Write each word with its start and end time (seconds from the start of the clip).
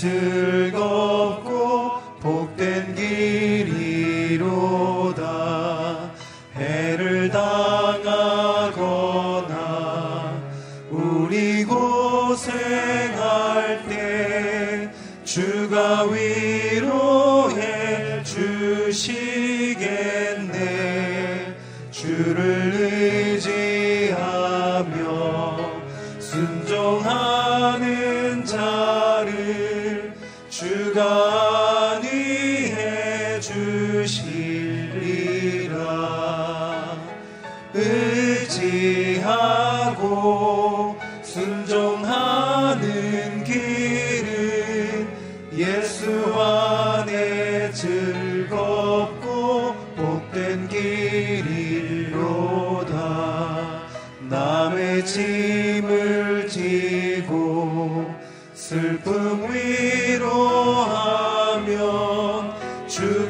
to 0.00 0.59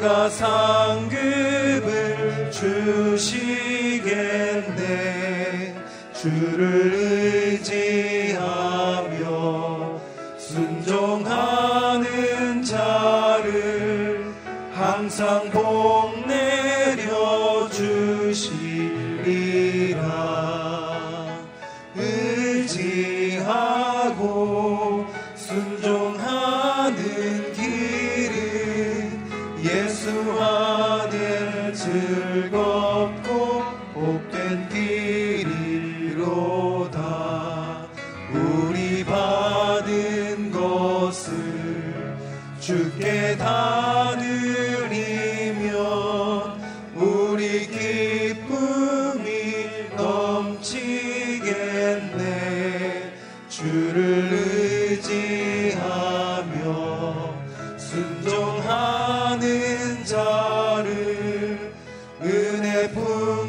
내가 0.00 0.30
상급을 0.30 1.20
주시겠네. 2.50 4.00
주를 6.14 7.19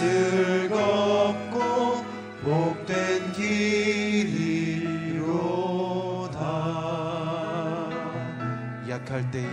즐겁고 0.00 1.60
복된 2.42 3.32
길이로다 3.34 3.50
약할 8.88 9.30
때에 9.30 9.44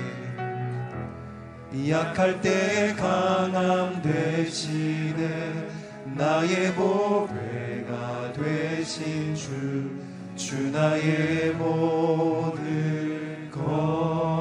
약할 1.90 2.40
때 2.40 2.96
강함 2.98 4.02
되시네 4.02 5.68
나의 6.16 6.74
보배가 6.76 8.32
되신 8.32 9.36
주, 9.36 9.92
주 10.38 10.72
나의 10.72 11.52
모든 11.56 13.52
것. 13.52 14.38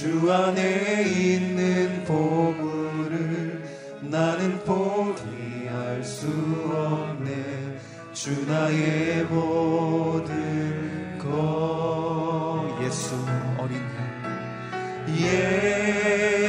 주 0.00 0.32
안에 0.32 1.02
있는 1.02 1.49
보물을 2.10 3.62
나는 4.00 4.58
포기할 4.64 6.02
수 6.02 6.26
없네. 6.72 7.78
주 8.12 8.44
나의 8.46 9.24
모든 9.24 11.18
것. 11.18 12.78
예수 12.82 13.14
어린 13.58 13.76
양 13.76 14.00
예. 15.20 16.39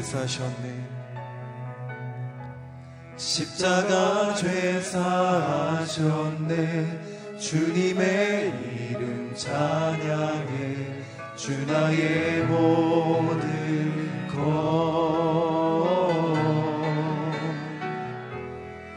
죄 0.00 0.02
사셨네. 0.02 0.88
십자가 3.18 4.34
죄사하셨네. 4.34 6.08
주님의 7.38 8.54
이름 8.90 9.34
찬양해. 9.34 11.04
주 11.36 11.66
나의 11.66 12.44
모든 12.44 14.26
것. 14.28 14.40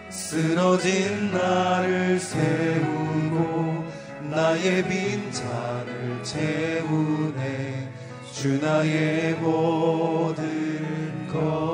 쓰러진 0.10 1.32
나를 1.34 2.18
세우고 2.18 3.84
나의 4.32 4.88
빈 4.88 5.30
잔을 5.32 6.24
채우네. 6.24 7.90
주 8.32 8.58
나의 8.60 9.36
모 9.36 9.93
든 11.34 11.74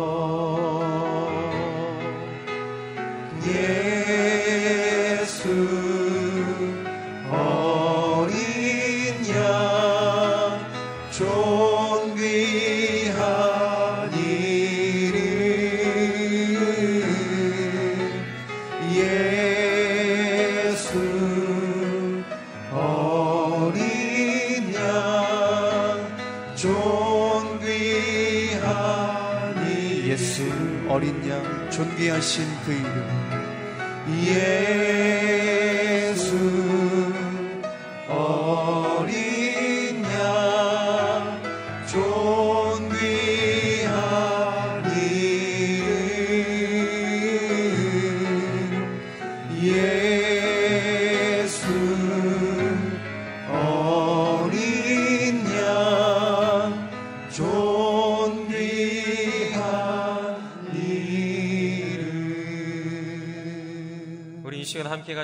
예수 30.20 30.44
존귀하신 31.72 32.46
그 32.66 32.74
이름. 32.74 33.08
예 34.26 34.99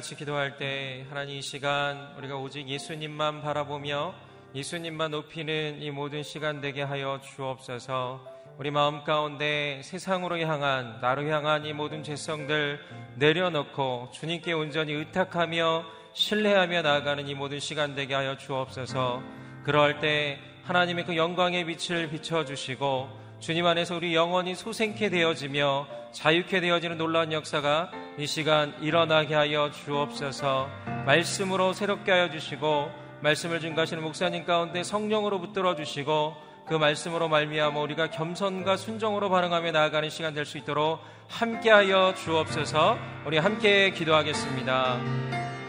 같이 0.05 0.17
기도할 0.17 0.57
때 0.57 1.03
하나님 1.09 1.37
이 1.37 1.41
시간 1.41 2.13
우리가 2.19 2.35
오직 2.35 2.69
예수님만 2.69 3.41
바라보며 3.41 4.13
예수님만 4.53 5.09
높이는 5.09 5.81
이 5.81 5.89
모든 5.89 6.21
시간 6.21 6.61
되게 6.61 6.83
하여 6.83 7.19
주옵소서. 7.23 8.23
우리 8.59 8.69
마음 8.69 9.03
가운데 9.03 9.81
세상으로 9.83 10.37
향한 10.41 10.99
나로 11.01 11.27
향한 11.27 11.65
이 11.65 11.73
모든 11.73 12.03
죄성들 12.03 12.79
내려놓고 13.15 14.09
주님께 14.13 14.53
온전히 14.53 14.93
의탁하며 14.93 15.85
신뢰하며 16.13 16.83
나아가는 16.83 17.27
이 17.27 17.33
모든 17.33 17.59
시간 17.59 17.95
되게 17.95 18.13
하여 18.13 18.37
주옵소서. 18.37 19.23
그럴 19.63 20.01
때 20.01 20.37
하나님의 20.65 21.05
그 21.05 21.17
영광의 21.17 21.65
빛을 21.65 22.11
비춰 22.11 22.45
주시고 22.45 23.09
주님 23.39 23.65
안에서 23.65 23.95
우리 23.95 24.13
영원히 24.13 24.53
소생케 24.53 25.09
되어지며 25.09 25.87
자유케 26.11 26.61
되어지는 26.61 26.99
놀라운 26.99 27.31
역사가 27.31 28.04
이 28.17 28.27
시간 28.27 28.73
일어나게 28.81 29.35
하여 29.35 29.69
주옵소서. 29.71 30.69
말씀으로 31.05 31.73
새롭게 31.73 32.11
하여 32.11 32.29
주시고 32.29 32.89
말씀을 33.21 33.59
증가하시는 33.59 34.01
목사님 34.01 34.45
가운데 34.45 34.83
성령으로 34.83 35.39
붙들어 35.39 35.75
주시고 35.75 36.35
그 36.67 36.73
말씀으로 36.75 37.27
말미암아 37.27 37.79
우리가 37.79 38.09
겸손과 38.11 38.77
순종으로 38.77 39.29
반응하며 39.29 39.71
나아가는 39.71 40.09
시간 40.09 40.33
될 40.33 40.45
수 40.45 40.57
있도록 40.57 40.99
함께하여 41.27 42.13
주옵소서. 42.15 42.97
우리 43.25 43.37
함께 43.37 43.89
기도하겠습니다. 43.91 44.97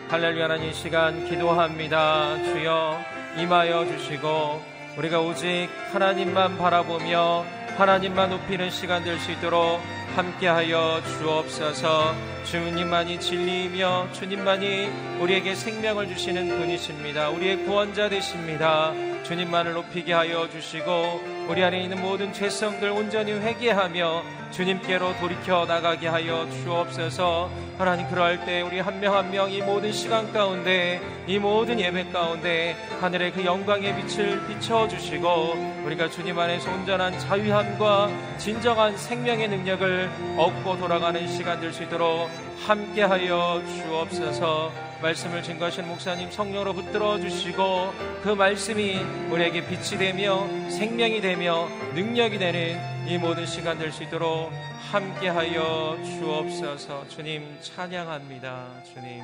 할렐루야 0.08 0.44
하나님 0.44 0.72
시간 0.72 1.28
기도합니다. 1.28 2.36
주여 2.44 3.00
임하여 3.38 3.86
주시고 3.86 4.62
우리가 4.98 5.20
오직 5.20 5.68
하나님만 5.92 6.56
바라보며 6.58 7.44
하나님만 7.76 8.30
높이는 8.30 8.70
시간 8.70 9.02
될 9.02 9.18
수 9.18 9.32
있도록 9.32 9.80
함께하여 10.16 11.02
주옵소서 11.04 12.14
주님만이 12.44 13.20
진리이며 13.20 14.12
주님만이 14.12 14.88
우리에게 15.20 15.54
생명을 15.54 16.08
주시는 16.08 16.58
분이십니다. 16.58 17.28
우리의 17.30 17.64
구원자 17.64 18.08
되십니다. 18.08 18.94
주님만을 19.26 19.72
높이게 19.74 20.12
하여 20.12 20.48
주시고 20.48 21.20
우리 21.48 21.62
안에 21.64 21.82
있는 21.82 22.00
모든 22.00 22.32
죄성들 22.32 22.90
온전히 22.90 23.32
회개하며 23.32 24.22
주님께로 24.52 25.16
돌이켜 25.18 25.66
나가게 25.66 26.06
하여 26.06 26.48
주옵소서. 26.50 27.50
하나님 27.78 28.08
그럴 28.08 28.42
때 28.46 28.62
우리 28.62 28.78
한 28.80 29.00
명 29.00 29.12
한 29.14 29.30
명 29.30 29.50
이 29.50 29.60
모든 29.60 29.92
시간 29.92 30.32
가운데 30.32 31.00
이 31.26 31.38
모든 31.38 31.78
예배 31.78 32.10
가운데 32.12 32.76
하늘의 33.00 33.32
그 33.32 33.44
영광의 33.44 33.94
빛을 33.96 34.46
비춰주시고 34.46 35.82
우리가 35.84 36.08
주님 36.08 36.38
안에서 36.38 36.70
온전한 36.72 37.18
자유함과 37.18 38.08
진정한 38.38 38.96
생명의 38.96 39.48
능력을 39.48 40.10
얻고 40.38 40.78
돌아가는 40.78 41.26
시간 41.28 41.60
될 41.60 41.72
수 41.72 41.82
있도록 41.82 42.30
함께하여 42.66 43.60
주옵소서 43.66 44.85
말씀을 45.02 45.42
증거하신 45.42 45.86
목사님 45.86 46.30
성령으로 46.30 46.72
붙들어 46.72 47.18
주시고 47.20 47.92
그 48.22 48.30
말씀이 48.30 48.96
우리에게 49.30 49.66
빛이 49.66 49.98
되며 49.98 50.46
생명이 50.70 51.20
되며 51.20 51.68
능력이 51.94 52.38
되는 52.38 53.08
이 53.08 53.18
모든 53.18 53.46
시간 53.46 53.78
될 53.78 53.92
수 53.92 54.02
있도록 54.04 54.50
함께하여 54.90 55.98
주옵소서. 56.04 57.08
주님 57.08 57.58
찬양합니다. 57.60 58.84
주님. 58.84 59.22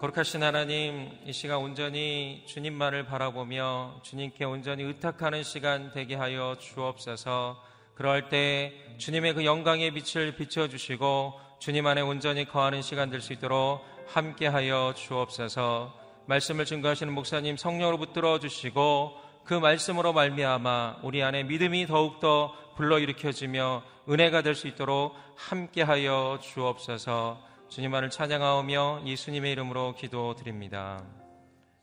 거룩하신 0.00 0.42
하나님 0.42 1.10
이 1.24 1.32
시간 1.32 1.58
온전히 1.58 2.42
주님만을 2.46 3.06
바라보며 3.06 4.00
주님께 4.02 4.44
온전히 4.44 4.82
의탁하는 4.82 5.44
시간 5.44 5.92
되게 5.92 6.16
하여 6.16 6.56
주옵소서. 6.58 7.62
그럴 7.94 8.28
때 8.28 8.72
주님의 8.98 9.34
그 9.34 9.44
영광의 9.44 9.92
빛을 9.92 10.34
비춰주시고 10.34 11.34
주님 11.62 11.86
안에 11.86 12.00
온전히 12.00 12.44
거하는 12.44 12.82
시간 12.82 13.08
될 13.08 13.20
수 13.20 13.32
있도록 13.32 13.84
함께하여 14.08 14.94
주옵소서 14.96 15.96
말씀을 16.26 16.64
증거하시는 16.64 17.12
목사님 17.12 17.56
성령으로 17.56 17.98
붙들어 17.98 18.40
주시고 18.40 19.16
그 19.44 19.54
말씀으로 19.54 20.12
말미암아 20.12 21.02
우리 21.04 21.22
안에 21.22 21.44
믿음이 21.44 21.86
더욱더 21.86 22.52
불러일으켜지며 22.74 23.84
은혜가 24.08 24.42
될 24.42 24.56
수 24.56 24.66
있도록 24.66 25.14
함께하여 25.36 26.40
주옵소서 26.42 27.40
주님만을 27.68 28.10
찬양하오며 28.10 29.02
예수님의 29.06 29.52
이름으로 29.52 29.94
기도드립니다. 29.94 31.06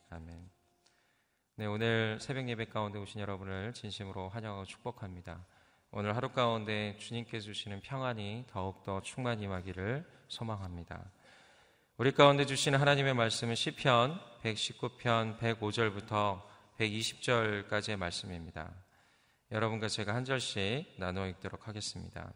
아멘. 0.10 0.50
네, 1.56 1.66
오늘 1.68 2.18
새벽 2.20 2.50
예배 2.50 2.66
가운데 2.66 3.00
오신 3.00 3.22
여러분을 3.22 3.74
진심으로 3.74 4.28
환영하고 4.28 4.66
축복합니다. 4.66 5.46
오늘 5.92 6.16
하루 6.16 6.30
가운데 6.30 6.96
주님께 7.00 7.40
주시는 7.40 7.82
평안이 7.82 8.46
더욱더 8.48 9.02
충만히 9.02 9.46
임하기를 9.46 10.06
소망합니다. 10.28 11.12
우리 11.98 12.12
가운데 12.12 12.46
주시는 12.46 12.80
하나님의 12.80 13.16
말씀은 13.16 13.56
시편 13.56 14.20
119편 14.44 15.40
105절부터 15.40 16.44
120절까지의 16.78 17.98
말씀입니다. 17.98 18.72
여러분과 19.52 19.88
제가 19.88 20.14
한 20.14 20.26
절씩 20.26 20.94
나누어 21.00 21.26
읽도록 21.26 21.68
하겠습니다. 21.68 22.34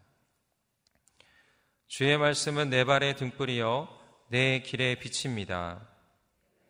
주의 1.86 2.18
말씀은 2.18 2.70
내 2.70 2.84
발의 2.84 3.14
등불이요 3.14 3.88
내 4.30 4.62
길의 4.62 4.98
빛입니다. 4.98 5.88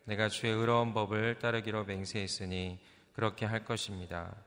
내가 0.03 0.29
주의 0.29 0.53
의로운 0.53 0.93
법을 0.93 1.39
따르기로 1.39 1.85
맹세했으니 1.85 2.79
그렇게 3.13 3.47
할 3.47 3.65
것입니다. 3.65 4.44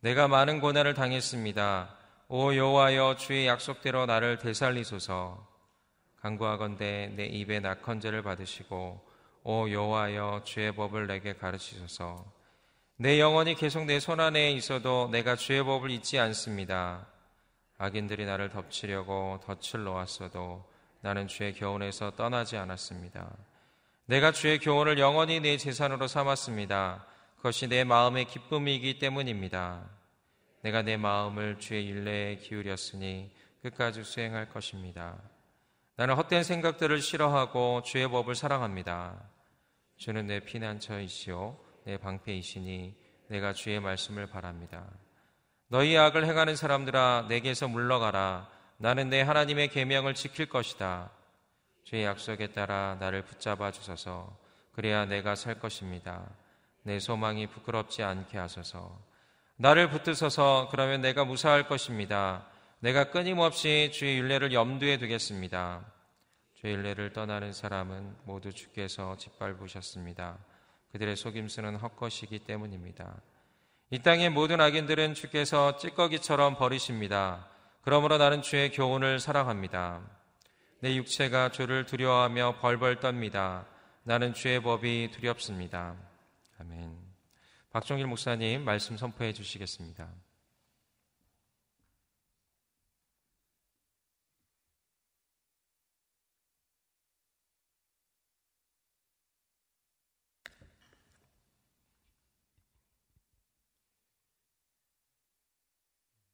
내가 0.00 0.28
많은 0.28 0.60
고난을 0.60 0.94
당했습니다. 0.94 1.88
오 2.28 2.54
여호와여 2.54 3.16
주의 3.16 3.46
약속대로 3.46 4.06
나를 4.06 4.38
되살리소서. 4.38 5.46
간구하건대 6.20 7.14
내 7.16 7.26
입에 7.26 7.58
낙헌제를 7.60 8.22
받으시고 8.22 9.04
오 9.44 9.70
여호와여 9.70 10.42
주의 10.44 10.70
법을 10.72 11.08
내게 11.08 11.32
가르치소서. 11.32 12.24
내 12.96 13.18
영혼이 13.18 13.54
계속 13.54 13.86
내 13.86 13.98
손 13.98 14.20
안에 14.20 14.52
있어도 14.52 15.08
내가 15.10 15.36
주의 15.36 15.62
법을 15.64 15.90
잊지 15.90 16.18
않습니다. 16.18 17.06
악인들이 17.78 18.24
나를 18.24 18.50
덮치려고 18.50 19.40
덫을 19.44 19.84
놓았어도 19.84 20.64
나는 21.00 21.26
주의 21.28 21.52
교훈에서 21.54 22.12
떠나지 22.12 22.56
않았습니다. 22.56 23.30
내가 24.06 24.32
주의 24.32 24.58
교훈을 24.58 24.98
영원히 24.98 25.40
내 25.40 25.56
재산으로 25.56 26.06
삼았습니다. 26.08 27.04
그것이 27.38 27.68
내 27.68 27.84
마음의 27.84 28.26
기쁨이기 28.26 28.98
때문입니다. 28.98 29.88
내가 30.62 30.82
내 30.82 30.96
마음을 30.96 31.60
주의 31.60 31.86
일례에 31.86 32.36
기울였으니 32.36 33.30
끝까지 33.62 34.02
수행할 34.02 34.48
것입니다. 34.48 35.16
나는 35.96 36.16
헛된 36.16 36.42
생각들을 36.42 37.00
싫어하고 37.00 37.82
주의 37.84 38.08
법을 38.08 38.34
사랑합니다. 38.34 39.22
주는 39.96 40.26
내 40.26 40.40
피난처이시오 40.40 41.56
내 41.84 41.96
방패이시니 41.96 42.96
내가 43.28 43.52
주의 43.52 43.78
말씀을 43.78 44.26
바랍니다. 44.26 44.84
너희 45.68 45.96
악을 45.96 46.26
행하는 46.26 46.56
사람들아 46.56 47.26
내게서 47.28 47.68
물러가라 47.68 48.50
나는 48.78 49.10
내 49.10 49.22
하나님의 49.22 49.68
계명을 49.68 50.14
지킬 50.14 50.48
것이다. 50.48 51.12
주의 51.84 52.04
약속에 52.04 52.48
따라 52.48 52.96
나를 52.98 53.24
붙잡아 53.24 53.70
주소서 53.70 54.36
그래야 54.72 55.04
내가 55.04 55.36
살 55.36 55.60
것입니다. 55.60 56.28
내 56.88 56.98
소망이 56.98 57.46
부끄럽지 57.46 58.02
않게 58.02 58.38
하소서. 58.38 58.98
나를 59.56 59.90
붙드소서 59.90 60.68
그러면 60.70 61.02
내가 61.02 61.22
무사할 61.26 61.68
것입니다. 61.68 62.46
내가 62.80 63.10
끊임없이 63.10 63.90
주의 63.92 64.16
윤례를 64.18 64.54
염두에 64.54 64.96
두겠습니다. 64.96 65.84
주의 66.54 66.72
윤례를 66.72 67.12
떠나는 67.12 67.52
사람은 67.52 68.16
모두 68.24 68.54
주께서 68.54 69.18
짓밟으셨습니다. 69.18 70.38
그들의 70.92 71.14
속임수는 71.14 71.76
헛것이기 71.76 72.38
때문입니다. 72.38 73.20
이 73.90 73.98
땅의 73.98 74.30
모든 74.30 74.58
악인들은 74.58 75.12
주께서 75.12 75.76
찌꺼기처럼 75.76 76.56
버리십니다. 76.56 77.48
그러므로 77.82 78.16
나는 78.16 78.40
주의 78.40 78.70
교훈을 78.70 79.20
사랑합니다. 79.20 80.00
내 80.80 80.96
육체가 80.96 81.50
주를 81.50 81.84
두려워하며 81.84 82.60
벌벌 82.62 83.00
떱니다. 83.00 83.66
나는 84.04 84.32
주의 84.32 84.58
법이 84.62 85.10
두렵습니다. 85.12 86.07
아멘. 86.60 86.98
박종일 87.70 88.06
목사님 88.08 88.64
말씀 88.64 88.96
선포해 88.96 89.32
주시겠습니다. 89.32 90.12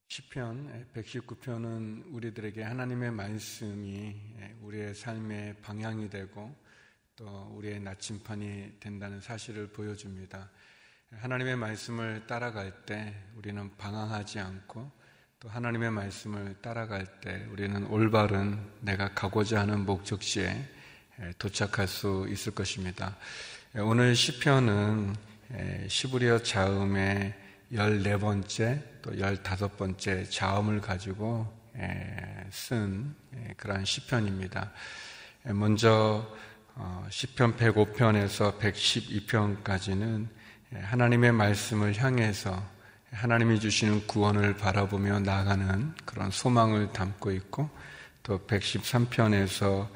시편 0.07 0.87
119편은 0.93 2.13
우리들에게 2.13 2.63
하나님의 2.63 3.11
말씀이 3.11 4.15
우리의 4.61 4.95
삶의 4.95 5.61
방향이 5.61 6.09
되고 6.09 6.55
또 7.15 7.49
우리의 7.55 7.79
나침판이 7.79 8.73
된다는 8.81 9.21
사실을 9.21 9.67
보여줍니다. 9.67 10.49
하나님의 11.11 11.55
말씀을 11.55 12.27
따라갈 12.27 12.73
때 12.85 13.15
우리는 13.35 13.71
방황하지 13.77 14.39
않고 14.39 14.91
또 15.39 15.47
하나님의 15.47 15.91
말씀을 15.91 16.55
따라갈 16.61 17.05
때 17.21 17.47
우리는 17.51 17.85
올바른 17.87 18.59
내가 18.81 19.13
가고자 19.13 19.61
하는 19.61 19.85
목적지에 19.85 20.61
도착할 21.37 21.87
수 21.87 22.27
있을 22.29 22.53
것입니다. 22.53 23.15
오늘 23.75 24.13
시편은 24.13 25.15
시브리어 25.87 26.39
자음의 26.39 27.33
14번째 27.71 29.01
또 29.01 29.11
15번째 29.11 30.29
자음을 30.29 30.81
가지고 30.81 31.47
쓴 32.51 33.15
그러한 33.55 33.85
시편입니다. 33.85 34.73
먼저 35.53 36.27
어, 36.27 36.45
시편 37.09 37.55
105편에서 37.55 38.59
112편까지는 38.59 40.27
하나님의 40.73 41.31
말씀을 41.31 41.95
향해서 41.95 42.61
하나님이 43.11 43.59
주시는 43.59 44.07
구원을 44.07 44.57
바라보며 44.57 45.19
나아가는 45.19 45.93
그런 46.03 46.31
소망을 46.31 46.91
담고 46.91 47.31
있고 47.31 47.69
또 48.23 48.39
113편에서 48.45 49.87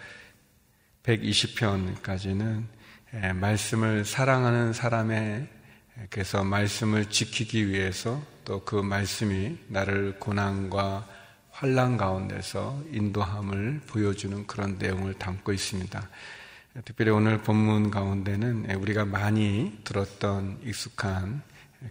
120편까지는 1.03 2.63
말씀을 3.35 4.05
사랑하는 4.05 4.71
사람의 4.71 5.47
그래서 6.09 6.43
말씀을 6.43 7.09
지키기 7.09 7.67
위해서 7.67 8.21
또 8.45 8.63
그 8.63 8.75
말씀이 8.75 9.57
나를 9.67 10.17
고난과 10.17 11.07
환란 11.51 11.97
가운데서 11.97 12.83
인도함을 12.91 13.81
보여주는 13.85 14.47
그런 14.47 14.77
내용을 14.77 15.15
담고 15.15 15.51
있습니다. 15.51 16.09
특별히 16.85 17.11
오늘 17.11 17.39
본문 17.39 17.89
가운데는 17.89 18.71
우리가 18.75 19.03
많이 19.03 19.79
들었던 19.83 20.59
익숙한 20.63 21.41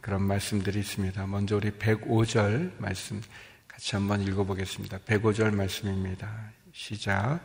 그런 0.00 0.22
말씀들이 0.22 0.78
있습니다. 0.78 1.26
먼저 1.26 1.56
우리 1.56 1.72
105절 1.72 2.72
말씀 2.78 3.20
같이 3.66 3.96
한번 3.96 4.22
읽어보겠습니다. 4.22 4.98
105절 4.98 5.54
말씀입니다. 5.54 6.52
시작. 6.72 7.40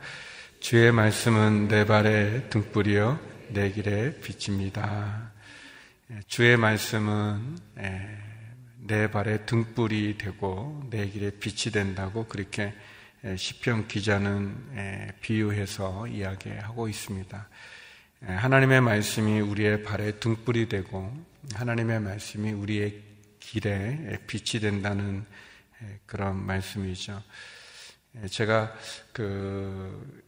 주의 0.59 0.91
말씀은 0.91 1.67
내 1.69 1.85
발의 1.85 2.49
등불이요 2.51 3.19
내 3.49 3.71
길의 3.71 4.21
빛입니다. 4.21 5.31
예, 6.11 6.19
주의 6.27 6.55
말씀은 6.55 7.57
예, 7.79 8.17
내 8.77 9.09
발의 9.09 9.45
등불이 9.47 10.17
되고 10.19 10.83
내 10.89 11.07
길에 11.09 11.31
빛이 11.31 11.71
된다고 11.73 12.25
그렇게 12.27 12.63
예, 12.63 12.73
시편 13.37 13.87
기자는 13.87 15.15
비유해서 15.21 16.07
이야기하고 16.07 16.89
있습니다. 16.89 17.49
하나님의 18.21 18.81
말씀이 18.81 19.39
우리의 19.39 19.83
발의 19.83 20.19
등불이 20.19 20.69
되고 20.69 21.13
하나님의 21.53 22.01
말씀이 22.01 22.51
우리의 22.51 23.01
길에 23.39 24.19
빛이 24.27 24.61
된다는 24.61 25.25
그런 26.05 26.45
말씀이죠. 26.45 27.21
제가 28.29 28.73
그 29.11 30.23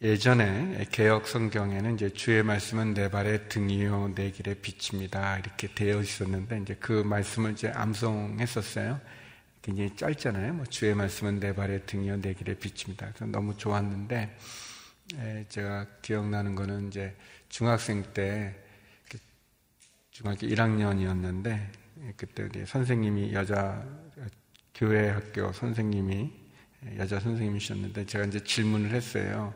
예전에 0.00 0.86
개혁 0.92 1.26
성경에는 1.26 1.94
이제 1.94 2.08
주의 2.10 2.42
말씀은 2.44 2.94
내 2.94 3.10
발의 3.10 3.48
등이요 3.48 4.12
내 4.14 4.30
길의 4.30 4.56
빛입니다 4.62 5.38
이렇게 5.38 5.68
되어 5.74 6.00
있었는데 6.00 6.60
이제 6.62 6.76
그 6.78 7.02
말씀을 7.04 7.52
이제 7.52 7.68
암송했었어요. 7.68 9.00
굉장히 9.68 9.94
짧잖아요. 9.96 10.54
뭐 10.54 10.64
주의 10.64 10.94
말씀은 10.94 11.40
내 11.40 11.54
발의 11.54 11.84
등이요 11.84 12.22
내 12.22 12.32
길의 12.32 12.58
빛입니다. 12.58 13.08
그래서 13.08 13.26
너무 13.26 13.54
좋았는데 13.54 14.34
제가 15.50 15.86
기억나는 16.00 16.54
거는 16.54 16.88
이제 16.88 17.14
중학생 17.50 18.02
때 18.14 18.56
중학교 20.10 20.46
1학년이었는데 20.46 21.66
그때 22.16 22.64
선생님이 22.64 23.34
여자 23.34 23.84
교회 24.74 25.10
학교 25.10 25.52
선생님이 25.52 26.32
여자 26.96 27.20
선생님이셨는데 27.20 28.06
제가 28.06 28.24
이제 28.24 28.42
질문을 28.42 28.92
했어요. 28.92 29.52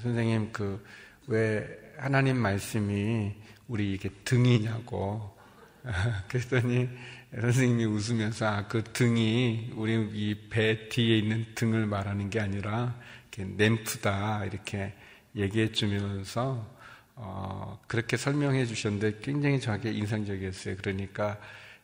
선생님 0.00 0.52
그 0.52 0.82
왜 1.28 1.68
하나님 1.98 2.38
말씀이 2.38 3.34
우리 3.68 3.92
이게 3.92 4.08
등이냐고 4.24 5.36
그랬더니 6.28 6.88
선생님이 7.34 7.84
웃으면서 7.84 8.46
아, 8.46 8.66
그 8.68 8.82
등이 8.84 9.72
우리 9.76 9.94
이 10.14 10.48
배 10.48 10.88
뒤에 10.88 11.18
있는 11.18 11.46
등을 11.54 11.86
말하는 11.86 12.30
게 12.30 12.40
아니라 12.40 12.98
이렇게 13.30 13.54
램프다 13.56 14.46
이렇게 14.46 14.94
얘기해 15.36 15.72
주면서 15.72 16.74
어, 17.14 17.78
그렇게 17.86 18.16
설명해 18.16 18.64
주셨는데 18.64 19.18
굉장히 19.20 19.60
저에게 19.60 19.92
인상적이었어요. 19.92 20.76
그러니까 20.76 21.38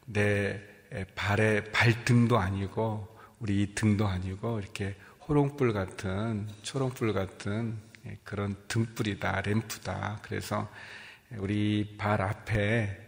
내 0.06 0.60
발의 1.14 1.72
발등도 1.72 2.38
아니고 2.38 3.14
우리 3.38 3.74
등도 3.74 4.06
아니고 4.06 4.60
이렇게 4.60 4.96
호롱불 5.28 5.72
같은 5.72 6.48
초롱불 6.62 7.12
같은 7.12 7.76
예, 8.06 8.18
그런 8.22 8.54
등불이다, 8.68 9.42
램프다. 9.42 10.20
그래서 10.22 10.70
우리 11.36 11.96
발 11.98 12.22
앞에 12.22 12.98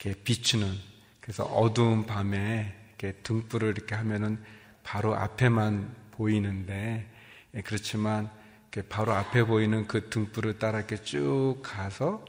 이렇게 0.00 0.20
비추는 0.22 0.91
그래서 1.22 1.44
어두운 1.44 2.04
밤에 2.04 2.74
이렇게 2.88 3.18
등불을 3.22 3.70
이렇게 3.70 3.94
하면은 3.94 4.38
바로 4.82 5.14
앞에만 5.14 5.94
보이는데 6.10 7.08
예, 7.54 7.62
그렇지만 7.62 8.30
바로 8.90 9.12
앞에 9.12 9.44
보이는 9.44 9.86
그 9.86 10.10
등불을 10.10 10.58
따라 10.58 10.78
이렇게 10.78 10.96
쭉 11.02 11.60
가서 11.62 12.24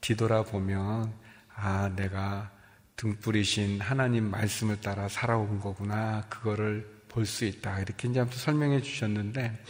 뒤돌아보면 0.00 1.12
아 1.54 1.90
내가 1.94 2.50
등불이신 2.96 3.80
하나님 3.80 4.30
말씀을 4.30 4.80
따라 4.80 5.08
살아온 5.08 5.60
거구나 5.60 6.24
그거를 6.30 6.96
볼 7.08 7.26
수 7.26 7.44
있다 7.44 7.80
이렇게 7.80 8.08
이제 8.08 8.24
설명해 8.30 8.82
주셨는데 8.82 9.64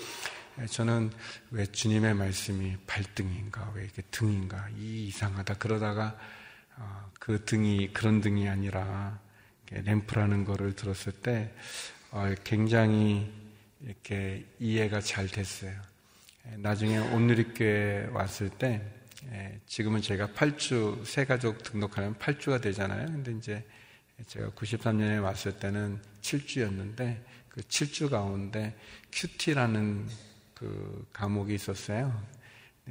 저는 0.70 1.10
왜 1.50 1.66
주님의 1.66 2.14
말씀이 2.14 2.76
발등인가, 2.86 3.72
왜 3.74 3.84
이게 3.84 4.02
등인가, 4.10 4.68
이 4.78 5.08
이상하다. 5.08 5.54
그러다가 5.54 6.06
어, 6.06 6.16
그 7.18 7.44
등이 7.44 7.92
그런 7.92 8.20
등이 8.20 8.48
아니라 8.48 9.18
램프라는 9.70 10.44
거를 10.44 10.74
들었을 10.74 11.12
때 11.12 11.52
어, 12.10 12.32
굉장히 12.44 13.32
이렇게 13.80 14.46
이해가 14.58 15.00
잘 15.00 15.26
됐어요. 15.26 15.72
나중에 16.58 16.98
온누리교회 16.98 18.10
왔을 18.12 18.48
때 18.48 18.82
지금은 19.66 20.00
제가 20.00 20.28
8주, 20.28 21.04
새 21.04 21.24
가족 21.24 21.62
등록하면 21.62 22.14
8주가 22.14 22.62
되잖아요. 22.62 23.06
근데 23.06 23.32
이제 23.32 23.64
제가 24.26 24.50
93년에 24.50 25.22
왔을 25.22 25.58
때는 25.58 26.00
7주였는데 26.22 27.22
그 27.48 27.60
7주 27.62 28.10
가운데 28.10 28.76
QT라는 29.12 30.08
그 30.54 31.06
과목이 31.12 31.54
있었어요. 31.54 32.22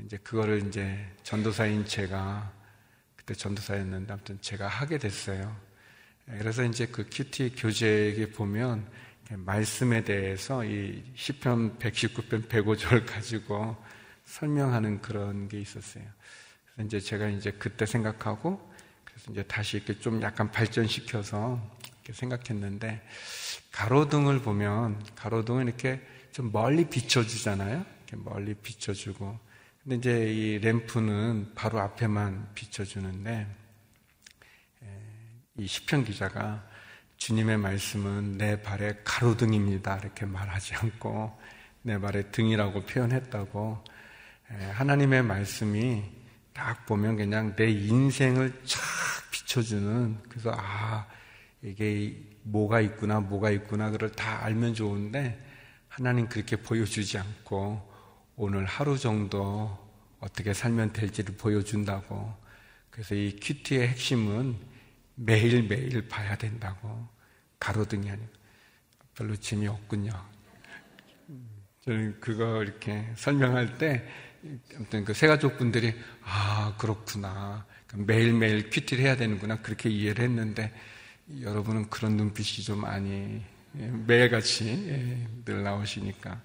이제 0.03 0.17
그거를 0.17 0.67
이제 0.67 1.05
전도사인 1.23 1.85
제가 1.85 2.51
그때 3.25 3.33
전도사였는데 3.33 4.13
아무튼 4.13 4.37
제가 4.39 4.67
하게 4.67 4.99
됐어요. 4.99 5.55
그래서 6.25 6.63
이제 6.63 6.85
그 6.85 7.07
큐티 7.11 7.55
교재에 7.57 8.27
보면 8.27 8.87
말씀에 9.31 10.03
대해서 10.03 10.63
이 10.63 11.03
시편 11.15 11.79
119편 11.79 12.47
105절 12.47 13.07
가지고 13.07 13.75
설명하는 14.25 15.01
그런 15.01 15.47
게 15.47 15.59
있었어요. 15.59 16.03
그래서 16.75 16.85
이제 16.85 16.99
제가 16.99 17.27
이제 17.29 17.51
그때 17.51 17.87
생각하고 17.87 18.71
그래서 19.03 19.31
이제 19.31 19.43
다시 19.43 19.77
이렇게 19.77 19.99
좀 19.99 20.21
약간 20.21 20.51
발전시켜서 20.51 21.59
이렇게 21.95 22.13
생각했는데 22.13 23.01
가로등을 23.71 24.39
보면 24.43 25.03
가로등은 25.15 25.67
이렇게 25.67 25.99
좀 26.31 26.51
멀리 26.51 26.87
비춰주잖아요. 26.87 27.83
이렇게 28.07 28.23
멀리 28.23 28.53
비춰주고 28.53 29.39
근데 29.85 29.97
이제 29.97 30.33
이 30.33 30.57
램프는 30.57 31.51
바로 31.53 31.79
앞에만 31.79 32.55
비춰주는데 32.55 33.45
이 35.59 35.67
시편 35.67 36.05
기자가 36.05 36.67
주님의 37.17 37.59
말씀은 37.59 38.39
내 38.39 38.63
발의 38.63 39.01
가로등입니다. 39.03 39.99
이렇게 39.99 40.25
말하지 40.25 40.73
않고 40.73 41.37
내 41.83 41.99
발의 41.99 42.31
등이라고 42.31 42.81
표현했다고 42.85 43.83
하나님의 44.73 45.21
말씀이 45.21 46.03
딱 46.51 46.87
보면 46.87 47.17
그냥 47.17 47.55
내 47.55 47.69
인생을 47.69 48.63
쫙 48.65 48.81
비춰주는 49.29 50.17
그래서 50.27 50.51
아 50.57 51.05
이게 51.61 52.19
뭐가 52.41 52.81
있구나 52.81 53.19
뭐가 53.19 53.51
있구나 53.51 53.91
그걸 53.91 54.11
다 54.11 54.43
알면 54.45 54.73
좋은데 54.73 55.39
하나님 55.87 56.27
그렇게 56.27 56.55
보여주지 56.55 57.19
않고 57.19 57.94
오늘 58.37 58.65
하루 58.65 58.97
정도 58.97 59.77
어떻게 60.19 60.53
살면 60.53 60.93
될지를 60.93 61.35
보여준다고. 61.37 62.33
그래서 62.89 63.15
이 63.15 63.37
큐티의 63.41 63.87
핵심은 63.89 64.57
매일매일 65.15 66.07
봐야 66.07 66.35
된다고 66.37 67.07
가로등이 67.59 68.09
아니고. 68.09 68.27
별로 69.15 69.35
재미 69.37 69.67
없군요. 69.67 70.11
저는 71.85 72.19
그거 72.19 72.63
이렇게 72.63 73.07
설명할 73.15 73.77
때 73.77 74.05
아무튼 74.75 75.05
그 75.05 75.13
새가족 75.13 75.57
분들이 75.57 75.93
아 76.23 76.75
그렇구나. 76.77 77.65
매일매일 77.93 78.69
큐티를 78.69 79.03
해야 79.03 79.15
되는구나. 79.15 79.61
그렇게 79.61 79.89
이해를 79.89 80.25
했는데 80.25 80.73
여러분은 81.41 81.89
그런 81.89 82.17
눈빛이 82.17 82.65
좀 82.65 82.81
많이 82.81 83.41
예, 83.77 83.87
매일같이 83.87 84.67
예, 84.89 85.27
늘 85.45 85.63
나오시니까 85.63 86.41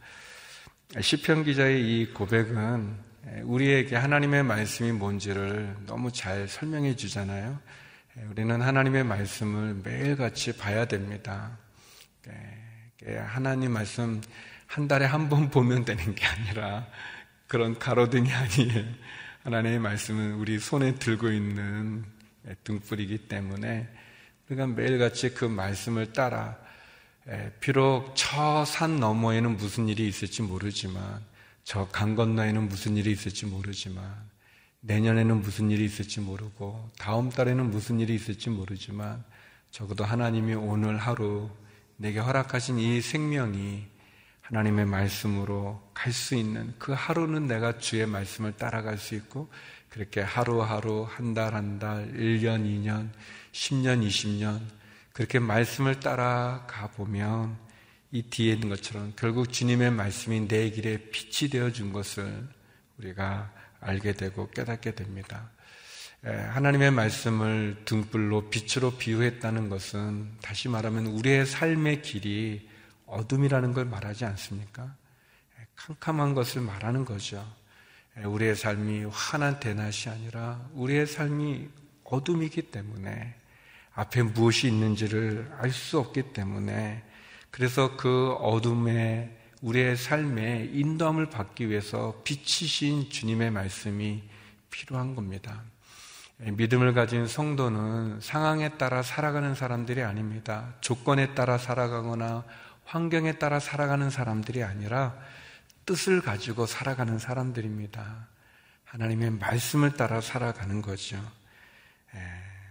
시편 0.99 1.45
기자의 1.45 1.81
이 1.83 2.13
고백은 2.13 2.97
우리에게 3.45 3.95
하나님의 3.95 4.43
말씀이 4.43 4.91
뭔지를 4.91 5.77
너무 5.87 6.11
잘 6.11 6.49
설명해 6.49 6.97
주잖아요. 6.97 7.61
우리는 8.29 8.61
하나님의 8.61 9.05
말씀을 9.05 9.81
매일같이 9.85 10.57
봐야 10.57 10.87
됩니다. 10.87 11.57
하나님 13.29 13.73
말씀 13.73 14.21
한 14.67 14.89
달에 14.89 15.05
한 15.05 15.29
번 15.29 15.49
보면 15.51 15.85
되는 15.85 16.15
게 16.15 16.27
아니라 16.27 16.89
그런 17.47 17.79
가로등이 17.79 18.33
아니에요. 18.33 18.85
하나님의 19.45 19.79
말씀은 19.79 20.35
우리 20.35 20.59
손에 20.59 20.97
들고 20.97 21.31
있는 21.31 22.05
등불이기 22.65 23.29
때문에 23.29 23.89
우리가 24.49 24.67
매일같이 24.67 25.35
그 25.35 25.45
말씀을 25.45 26.13
따라 26.13 26.59
비록 27.61 28.13
저 28.17 28.65
산 28.65 28.99
너머에는 28.99 29.57
무슨 29.57 29.89
일이 29.89 30.09
있을지 30.09 30.43
모르지만 30.43 31.21
저 31.65 31.87
강 31.93 32.15
건너에는 32.17 32.69
무슨 32.69 32.97
일이 32.97 33.13
있을지 33.13 33.47
모르지만 33.47 34.03
내년에는 34.81 35.41
무슨 35.43 35.71
일이 35.71 35.85
있을지 35.85 36.21
모르고 36.21 36.91
다음 36.99 37.29
달에는 37.31 37.71
무슨 37.71 38.01
일이 38.01 38.15
있을지 38.15 38.49
모르지만 38.51 39.23
적어도 39.71 40.05
하나님이 40.05 40.55
오늘 40.55 40.97
하루 40.97 41.51
내게 41.97 42.19
허락하신 42.19 42.79
이 42.79 43.01
생명이 43.01 43.85
하나님의 44.41 44.87
말씀으로 44.87 45.81
갈 45.95 46.13
수 46.13 46.35
있는 46.35 46.75
그 46.79 46.93
하루는 46.97 47.47
내가 47.47 47.79
주의 47.79 48.05
말씀을 48.07 48.57
따라갈 48.57 48.99
수 48.99 49.15
있고 49.15 49.49
그렇게 49.91 50.21
하루하루 50.23 51.07
한 51.09 51.35
달 51.35 51.55
한 51.55 51.79
달, 51.79 52.11
1년, 52.15 52.65
2년, 52.65 53.11
10년, 53.53 54.05
20년 54.07 54.61
그렇게 55.13 55.39
말씀을 55.39 56.01
따라가 56.01 56.89
보면 56.89 57.57
이 58.13 58.23
뒤에 58.23 58.55
있는 58.55 58.69
것처럼 58.69 59.13
결국 59.17 59.53
주님의 59.53 59.93
말씀이 59.93 60.49
내 60.49 60.71
길에 60.71 61.11
빛이 61.11 61.51
되어 61.51 61.71
준 61.71 61.93
것을 61.93 62.49
우리가 62.99 63.53
알게 63.81 64.13
되고 64.13 64.49
깨닫게 64.51 64.95
됩니다. 64.95 65.51
하나님의 66.23 66.91
말씀을 66.91 67.83
등불로 67.85 68.51
빛으로 68.51 68.97
비유했다는 68.99 69.71
것은 69.71 70.37
다시 70.43 70.69
말하면 70.69 71.07
우리의 71.07 71.47
삶의 71.47 72.03
길이 72.03 72.69
어둠이라는 73.07 73.73
걸 73.73 73.87
말하지 73.87 74.27
않습니까? 74.27 74.95
캄캄한 75.77 76.35
것을 76.35 76.61
말하는 76.61 77.05
거죠. 77.05 77.45
우리의 78.23 78.55
삶이 78.55 79.05
환한 79.05 79.61
대낮이 79.61 80.11
아니라 80.11 80.69
우리의 80.75 81.07
삶이 81.07 81.69
어둠이기 82.05 82.71
때문에 82.71 83.40
앞에 83.95 84.23
무엇이 84.23 84.69
있는지를 84.69 85.51
알 85.59 85.73
수 85.73 85.99
없기 85.99 86.33
때문에 86.33 87.03
그래서 87.51 87.97
그 87.97 88.33
어둠에 88.35 89.37
우리의 89.63 89.97
삶에 89.97 90.71
인도함을 90.73 91.29
받기 91.31 91.69
위해서 91.69 92.23
빛이신 92.25 93.11
주님의 93.11 93.51
말씀이 93.51 94.23
필요한 94.71 95.15
겁니다. 95.15 95.63
믿음을 96.39 96.95
가진 96.95 97.27
성도는 97.27 98.21
상황에 98.21 98.79
따라 98.79 99.03
살아가는 99.03 99.55
사람들이 99.55 100.03
아닙니다. 100.03 100.75
조건에 100.81 101.35
따라 101.35 101.59
살아가거나 101.59 102.45
환경에 102.85 103.33
따라 103.33 103.61
살아가는 103.61 104.09
사람들이 104.09 104.63
아니라 104.63 105.15
뜻을 105.85 106.23
가지고 106.23 106.65
살아가는 106.65 107.19
사람들입니다. 107.19 108.29
하나님의 108.85 109.33
말씀을 109.33 109.93
따라 109.93 110.21
살아가는 110.23 110.81
거죠. 110.81 111.21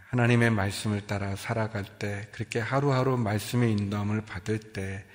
하나님의 0.10 0.50
말씀을 0.50 1.06
따라 1.06 1.36
살아갈 1.36 1.86
때, 2.00 2.28
그렇게 2.32 2.60
하루하루 2.60 3.16
말씀의 3.16 3.72
인도함을 3.74 4.22
받을 4.22 4.58
때, 4.58 5.06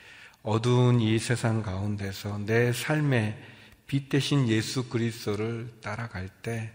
어두운 0.44 1.00
이 1.00 1.18
세상 1.18 1.62
가운데서 1.62 2.38
내 2.46 2.72
삶의 2.72 3.36
빛 3.88 4.08
대신 4.08 4.48
예수 4.48 4.88
그리스도를 4.88 5.80
따라갈 5.82 6.28
때, 6.28 6.70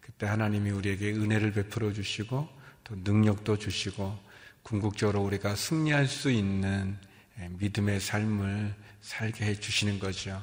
그때 0.00 0.26
하나님이 0.26 0.70
우리에게 0.70 1.14
은혜를 1.14 1.52
베풀어 1.52 1.92
주시고, 1.92 2.48
또 2.84 2.94
능력도 2.94 3.58
주시고, 3.58 4.20
궁극적으로 4.62 5.22
우리가 5.22 5.56
승리할 5.56 6.06
수 6.06 6.30
있는 6.30 6.96
예, 7.40 7.48
믿음의 7.48 7.98
삶을 7.98 8.72
살게 9.00 9.46
해 9.46 9.54
주시는 9.54 9.98
거죠. 9.98 10.40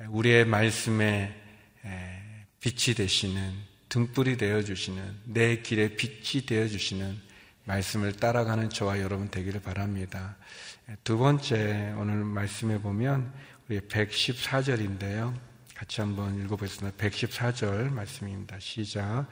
예, 0.00 0.04
우리의 0.04 0.44
말씀에 0.44 1.34
예, 1.86 2.46
빛이 2.60 2.94
되시는 2.94 3.67
등불이 3.88 4.36
되어 4.36 4.62
주시는 4.62 5.02
내 5.24 5.60
길에 5.62 5.96
빛이 5.96 6.44
되어 6.46 6.68
주시는 6.68 7.18
말씀을 7.64 8.14
따라가는 8.14 8.70
저와 8.70 9.00
여러분 9.00 9.30
되기를 9.30 9.60
바랍니다. 9.60 10.36
두 11.04 11.18
번째 11.18 11.94
오늘 11.96 12.16
말씀에 12.24 12.78
보면 12.78 13.32
우리 13.68 13.80
114절인데요. 13.80 15.34
같이 15.74 16.00
한번 16.00 16.38
읽어보겠습니다. 16.40 16.96
114절 16.96 17.92
말씀입니다. 17.92 18.58
시작. 18.58 19.26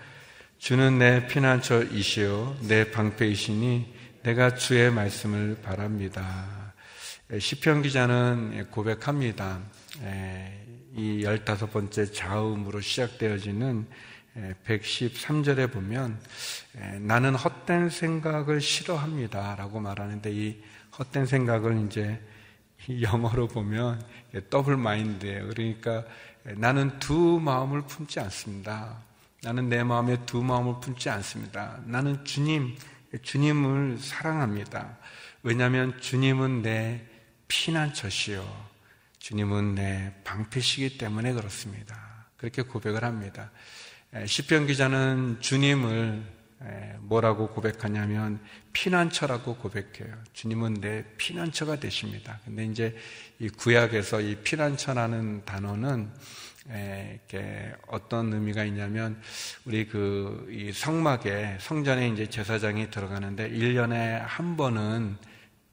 주는 0.59 0.99
내 0.99 1.27
피난처이시오 1.27 2.57
내 2.69 2.91
방패이시니 2.91 3.95
내가 4.23 4.55
주의 4.55 4.91
말씀을 4.91 5.61
바랍니다. 5.63 6.75
예, 7.33 7.39
시편 7.39 7.83
기자는 7.83 8.71
고백합니다. 8.71 9.61
예, 10.03 10.67
이 10.95 11.23
열다섯 11.25 11.73
번째 11.73 12.11
자음으로 12.13 12.81
시작되어지는 12.81 13.87
113절에 14.67 15.59
예, 15.59 15.67
보면 15.67 16.21
나는 17.01 17.35
헛된 17.35 17.89
생각을 17.89 18.61
싫어합니다. 18.61 19.57
라고 19.57 19.81
말하는데 19.81 20.31
이 20.33 20.63
헛된 20.99 21.27
생각을 21.27 21.87
이제 21.87 22.21
영어로 23.01 23.49
보면 23.49 24.05
더블 24.51 24.77
마인드예요. 24.77 25.49
그러니까 25.49 26.05
나는 26.57 26.99
두 26.99 27.41
마음을 27.41 27.83
품지 27.83 28.21
않습니다. 28.21 28.99
나는 29.43 29.69
내 29.69 29.83
마음에 29.83 30.17
두 30.27 30.43
마음을 30.43 30.81
품지 30.81 31.09
않습니다. 31.09 31.81
나는 31.87 32.25
주님, 32.25 32.77
주님을 33.23 33.99
사랑합니다. 34.01 34.99
왜냐하면 35.43 35.99
주님은 36.01 36.63
내 36.63 37.05
피난처시요. 37.49 38.67
주님은 39.19 39.75
내 39.77 40.13
방패시기 40.25 40.99
때문에 40.99 41.33
그렇습니다. 41.33 42.27
그렇게 42.37 42.63
고백을 42.63 43.03
합니다. 43.03 43.51
시편 44.25 44.67
기자는 44.67 45.39
주님을 45.41 46.23
뭐라고 47.01 47.49
고백하냐면 47.49 48.41
피난처라고 48.73 49.57
고백해요. 49.57 50.15
주님은 50.33 50.75
내 50.81 51.05
피난처가 51.19 51.77
되십니다. 51.77 52.41
근데 52.45 52.65
이제 52.65 52.97
이 53.39 53.49
구약에서 53.49 54.21
이 54.21 54.37
피난처라는 54.37 55.45
단어는 55.45 56.11
이렇게 56.69 57.73
어떤 57.87 58.33
의미가 58.33 58.65
있냐면 58.65 59.21
우리 59.65 59.87
그 59.87 60.47
이 60.49 60.73
성막에 60.73 61.59
성전에 61.61 62.09
이제 62.09 62.29
제사장이 62.29 62.91
들어가는데 62.91 63.51
1년에 63.51 64.19
한 64.25 64.57
번은 64.57 65.17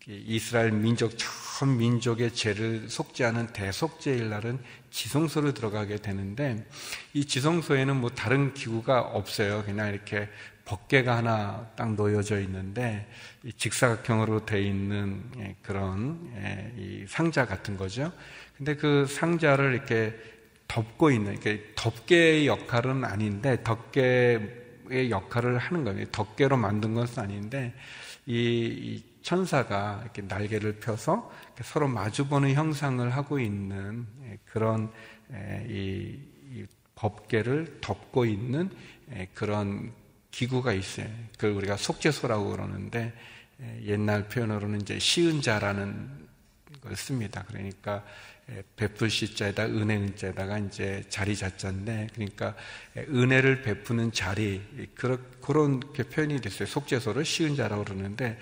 이스라엘 0.07 0.71
민족 0.71 1.13
전 1.17 1.77
민족의 1.77 2.33
죄를 2.33 2.89
속죄하는 2.89 3.47
대속죄일 3.47 4.29
날은 4.29 4.59
지성소를 4.93 5.55
들어가게 5.55 5.97
되는데 5.97 6.63
이 7.13 7.25
지성소에는 7.25 7.95
뭐 7.95 8.11
다른 8.11 8.53
기구가 8.53 9.01
없어요. 9.01 9.63
그냥 9.65 9.89
이렇게 9.89 10.29
법계가 10.65 11.17
하나 11.17 11.67
딱 11.75 11.95
놓여져 11.95 12.39
있는데 12.41 13.09
직사각형으로 13.57 14.45
돼 14.45 14.61
있는 14.61 15.23
예, 15.39 15.55
그런 15.63 16.31
예, 16.37 16.71
이 16.77 17.05
상자 17.07 17.45
같은 17.45 17.75
거죠. 17.75 18.13
근데 18.55 18.75
그 18.75 19.07
상자를 19.07 19.73
이렇게 19.73 20.15
덮고 20.67 21.09
있는 21.09 21.33
이렇게 21.33 21.73
덮개의 21.75 22.45
역할은 22.45 23.03
아닌데 23.03 23.61
덮개 23.63 24.39
의 24.93 25.09
역할을 25.09 25.57
하는 25.57 25.83
거예요. 25.83 26.05
덮개로 26.11 26.57
만든 26.57 26.93
것은 26.93 27.23
아닌데 27.23 27.73
이 28.25 29.03
천사가 29.23 30.01
이렇게 30.03 30.21
날개를 30.21 30.79
펴서 30.79 31.31
서로 31.61 31.87
마주보는 31.87 32.53
형상을 32.53 33.09
하고 33.09 33.39
있는 33.39 34.05
예, 34.25 34.37
그런 34.45 34.91
이, 35.67 36.19
법계를 36.95 37.79
덮고 37.81 38.25
있는 38.25 38.69
그런 39.33 39.91
기구가 40.31 40.73
있어요. 40.73 41.07
그걸 41.33 41.51
우리가 41.51 41.75
속죄소라고 41.75 42.51
그러는데 42.51 43.13
옛날 43.83 44.27
표현으로는 44.27 44.81
이제 44.81 44.99
시은자라는 44.99 46.27
걸 46.81 46.95
씁니다. 46.95 47.43
그러니까 47.47 48.03
베풀 48.75 49.09
시 49.09 49.35
자에다 49.35 49.65
은혜 49.65 49.95
은자에다가 49.95 50.57
이제 50.59 51.03
자리 51.09 51.35
자자인데 51.35 52.09
그러니까 52.13 52.55
은혜를 52.97 53.61
베푸는 53.61 54.11
자리 54.11 54.61
그런 54.95 55.23
그런 55.41 55.79
표현이 55.79 56.41
됐어요. 56.41 56.67
속죄소를 56.67 57.23
시은 57.25 57.55
자라고 57.55 57.83
그러는데 57.83 58.37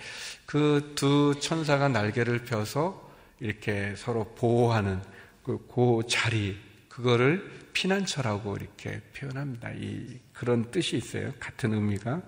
그 0.46 0.92
두 0.96 1.36
천사가 1.40 1.88
날개를 1.88 2.46
펴서 2.46 3.10
이렇게 3.40 3.96
서로 3.98 4.36
보호하는 4.36 5.02
그, 5.44 5.66
그 5.68 6.02
자리 6.08 6.60
그거를 6.90 7.70
피난처라고 7.74 8.58
이렇게 8.58 9.02
표현합니다. 9.18 9.72
이 9.72 10.20
그런 10.34 10.70
뜻이 10.72 10.98
있어요. 10.98 11.32
같은 11.40 11.74
의미가. 11.74 12.22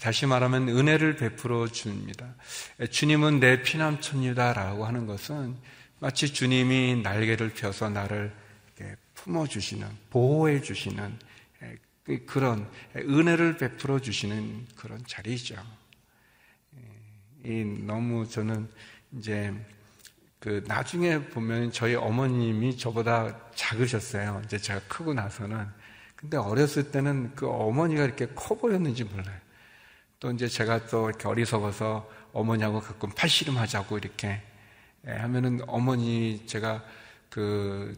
다시 0.00 0.26
말하면 0.26 0.68
은혜를 0.68 1.16
베풀어 1.16 1.68
줍니다. 1.68 2.34
주님은 2.90 3.40
내 3.40 3.62
피난처입니다라고 3.62 4.86
하는 4.86 5.06
것은 5.06 5.56
마치 6.00 6.32
주님이 6.32 7.02
날개를 7.02 7.50
펴서 7.50 7.90
나를 7.90 8.34
품어 9.14 9.46
주시는, 9.46 9.86
보호해 10.08 10.62
주시는 10.62 11.18
그 12.04 12.24
그런 12.24 12.66
은혜를 12.96 13.58
베풀어 13.58 14.00
주시는 14.00 14.66
그런 14.76 15.04
자리죠. 15.06 15.56
이 17.44 17.64
너무 17.86 18.26
저는 18.26 18.68
이제 19.12 19.52
그 20.38 20.64
나중에 20.66 21.22
보면 21.22 21.70
저희 21.70 21.94
어머님이 21.94 22.78
저보다 22.78 23.38
작으셨어요. 23.54 24.40
이제 24.46 24.56
제가 24.56 24.80
크고 24.88 25.12
나서는. 25.12 25.66
근데 26.16 26.38
어렸을 26.38 26.90
때는 26.90 27.34
그 27.34 27.46
어머니가 27.46 28.04
이렇게 28.04 28.26
커 28.34 28.54
보였는지 28.54 29.04
몰라요. 29.04 29.38
또 30.18 30.30
이제 30.32 30.48
제가 30.48 30.86
또 30.86 31.10
이렇게 31.10 31.28
어리석어서 31.28 32.10
어머니하고 32.32 32.80
가끔 32.80 33.10
팔씨름 33.10 33.58
하자고 33.58 33.98
이렇게 33.98 34.28
예, 34.28 34.49
하면은 35.06 35.60
어머니 35.66 36.46
제가 36.46 36.84
그 37.28 37.96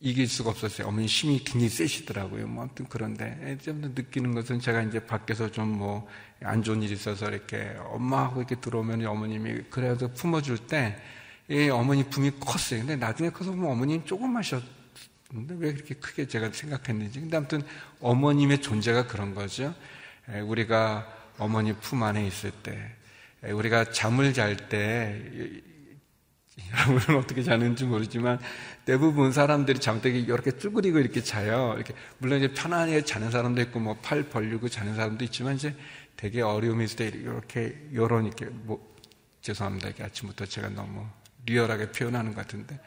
이길 0.00 0.28
수가 0.28 0.50
없었어요. 0.50 0.86
어머니 0.86 1.06
힘이 1.06 1.38
굉장히 1.38 1.68
세시더라고요. 1.68 2.46
뭐 2.46 2.64
아무튼 2.64 2.86
그런데 2.88 3.58
좀 3.62 3.80
느끼는 3.80 4.34
것은 4.34 4.60
제가 4.60 4.82
이제 4.82 5.04
밖에서 5.04 5.50
좀 5.50 5.78
뭐 5.78 6.06
안 6.44 6.62
좋은 6.62 6.82
일이 6.82 6.94
있어서 6.94 7.28
이렇게 7.28 7.74
엄마하고 7.78 8.40
이렇게 8.40 8.56
들어오면 8.56 9.04
어머님이 9.06 9.62
그래도 9.70 10.08
품어줄 10.08 10.58
때 10.66 10.96
예, 11.50 11.68
어머니 11.70 12.04
품이 12.04 12.32
컸어요. 12.40 12.80
근데 12.80 12.96
나중에 12.96 13.30
커서 13.30 13.50
보면 13.50 13.70
어머님 13.70 14.04
조금마셨는데 14.04 14.68
왜 15.56 15.72
그렇게 15.72 15.94
크게 15.94 16.28
제가 16.28 16.50
생각했는지. 16.52 17.20
근데 17.20 17.36
아무튼 17.36 17.62
어머님의 18.00 18.60
존재가 18.60 19.06
그런 19.06 19.34
거죠. 19.34 19.74
예, 20.32 20.40
우리가 20.40 21.12
어머니 21.38 21.72
품 21.72 22.02
안에 22.02 22.26
있을 22.26 22.50
때, 22.62 22.78
예, 23.44 23.50
우리가 23.50 23.92
잠을 23.92 24.34
잘 24.34 24.68
때, 24.68 25.22
여러분은 26.70 27.20
어떻게 27.20 27.42
자는지 27.42 27.84
모르지만 27.84 28.38
대부분 28.84 29.32
사람들이 29.32 29.78
잠때 29.78 30.10
이렇게 30.10 30.50
쭈그리고 30.52 30.98
이렇게 30.98 31.22
자요. 31.22 31.74
이렇게 31.76 31.94
물론 32.18 32.38
이제 32.38 32.52
편안하게 32.52 33.02
자는 33.02 33.30
사람도 33.30 33.60
있고 33.62 33.80
뭐 33.80 33.94
팔 34.02 34.24
벌리고 34.24 34.68
자는 34.68 34.94
사람도 34.94 35.24
있지만 35.24 35.56
이제 35.56 35.74
되게 36.16 36.42
어려움이 36.42 36.84
있을 36.84 36.96
때 36.96 37.06
이렇게 37.08 37.76
요런 37.94 38.26
이렇게 38.26 38.46
뭐 38.46 38.94
죄송합니다. 39.40 39.90
이게 39.90 40.02
아침부터 40.02 40.46
제가 40.46 40.68
너무 40.70 41.06
리얼하게 41.46 41.92
표현하는 41.92 42.34
것 42.34 42.46
같은데 42.46 42.80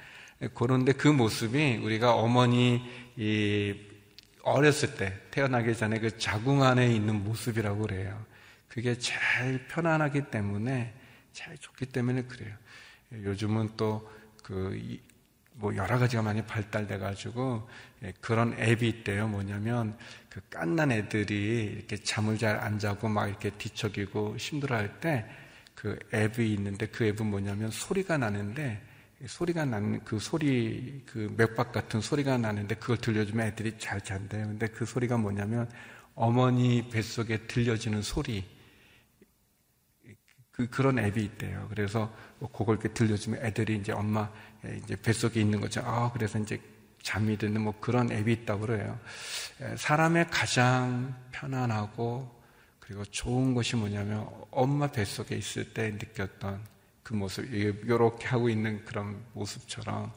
그런데 0.53 0.91
그 0.91 1.07
모습이 1.07 1.79
우리가 1.83 2.15
어머니 2.15 2.81
이 3.15 3.75
어렸을 4.43 4.95
때 4.95 5.19
태어나기 5.31 5.75
전에 5.75 5.99
그 5.99 6.17
자궁 6.17 6.63
안에 6.63 6.93
있는 6.93 7.23
모습이라고 7.23 7.81
그래요. 7.83 8.25
그게 8.67 8.97
제일 8.97 9.67
편안하기 9.67 10.31
때문에 10.31 10.93
제일 11.31 11.57
좋기 11.57 11.87
때문에 11.87 12.23
그래요. 12.23 12.53
요즘은 13.11 13.75
또그 13.77 14.99
뭐 15.53 15.75
여러 15.75 15.99
가지가 15.99 16.21
많이 16.21 16.41
발달돼 16.45 16.97
가지고 16.97 17.67
예, 18.03 18.13
그런 18.21 18.53
앱이 18.59 18.87
있대요. 18.87 19.27
뭐냐면 19.27 19.97
그 20.29 20.41
깐난 20.49 20.91
애들이 20.91 21.73
이렇게 21.77 21.97
잠을 21.97 22.37
잘 22.37 22.57
안 22.57 22.79
자고 22.79 23.09
막 23.09 23.27
이렇게 23.27 23.49
뒤척이고 23.51 24.37
힘들어할 24.37 24.99
때 24.99 25.25
그 25.81 25.97
앱이 26.13 26.53
있는데 26.53 26.85
그 26.85 27.05
앱은 27.05 27.25
뭐냐면 27.25 27.71
소리가 27.71 28.15
나는데 28.15 28.79
소리가 29.25 29.65
나는 29.65 29.99
그 30.03 30.19
소리 30.19 31.01
그 31.07 31.33
맥박 31.35 31.71
같은 31.71 32.01
소리가 32.01 32.37
나는데 32.37 32.75
그걸 32.75 32.97
들려주면 32.97 33.47
애들이 33.47 33.73
잘 33.79 33.99
잔대요. 33.99 34.45
근데 34.45 34.67
그 34.67 34.85
소리가 34.85 35.17
뭐냐면 35.17 35.67
어머니 36.13 36.87
뱃속에 36.87 37.47
들려지는 37.47 38.03
소리 38.03 38.45
그 40.61 40.69
그런 40.69 40.99
앱이 40.99 41.23
있대요. 41.23 41.67
그래서 41.69 42.13
그걸 42.39 42.75
이렇게 42.75 42.89
들려주면 42.93 43.43
애들이 43.45 43.77
이제 43.77 43.91
엄마 43.91 44.29
이제 44.83 44.95
뱃속에 44.95 45.41
있는 45.41 45.59
거죠. 45.59 45.81
아 45.83 46.11
그래서 46.11 46.37
이제 46.39 46.61
잠이 47.01 47.37
드는 47.37 47.61
뭐 47.61 47.73
그런 47.79 48.11
앱이 48.11 48.31
있다고 48.31 48.67
그래요. 48.67 48.99
사람의 49.75 50.27
가장 50.29 51.15
편안하고 51.31 52.41
그리고 52.79 53.05
좋은 53.05 53.53
것이 53.53 53.75
뭐냐면 53.75 54.27
엄마 54.51 54.87
뱃속에 54.87 55.35
있을 55.35 55.73
때 55.73 55.91
느꼈던 55.91 56.61
그 57.03 57.13
모습, 57.13 57.51
이렇게 57.51 58.27
하고 58.27 58.49
있는 58.49 58.85
그런 58.85 59.23
모습처럼 59.33 60.11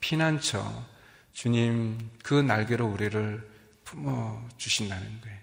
피난처, 0.00 0.86
주님 1.32 2.10
그 2.22 2.34
날개로 2.34 2.86
우리를 2.86 3.48
품어 3.84 4.48
주신다는 4.56 5.20
거예요. 5.22 5.38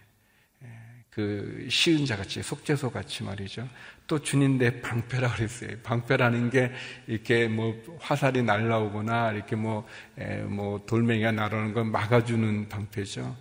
예, 1.17 1.21
그 1.21 1.67
시은자 1.69 2.15
같이, 2.15 2.41
속죄소 2.43 2.91
같이 2.91 3.23
말이죠. 3.23 3.67
또 4.05 4.19
주님 4.19 4.57
내 4.57 4.81
방패라 4.81 5.33
그랬어요. 5.33 5.77
방패라는 5.83 6.49
게 6.49 6.71
이렇게 7.07 7.47
뭐 7.47 7.75
화살이 7.99 8.43
날라오거나 8.43 9.31
이렇게 9.33 9.55
뭐, 9.55 9.87
뭐 10.47 10.83
돌멩이가 10.85 11.31
날아오는 11.31 11.73
걸 11.73 11.85
막아주는 11.85 12.69
방패죠. 12.69 13.35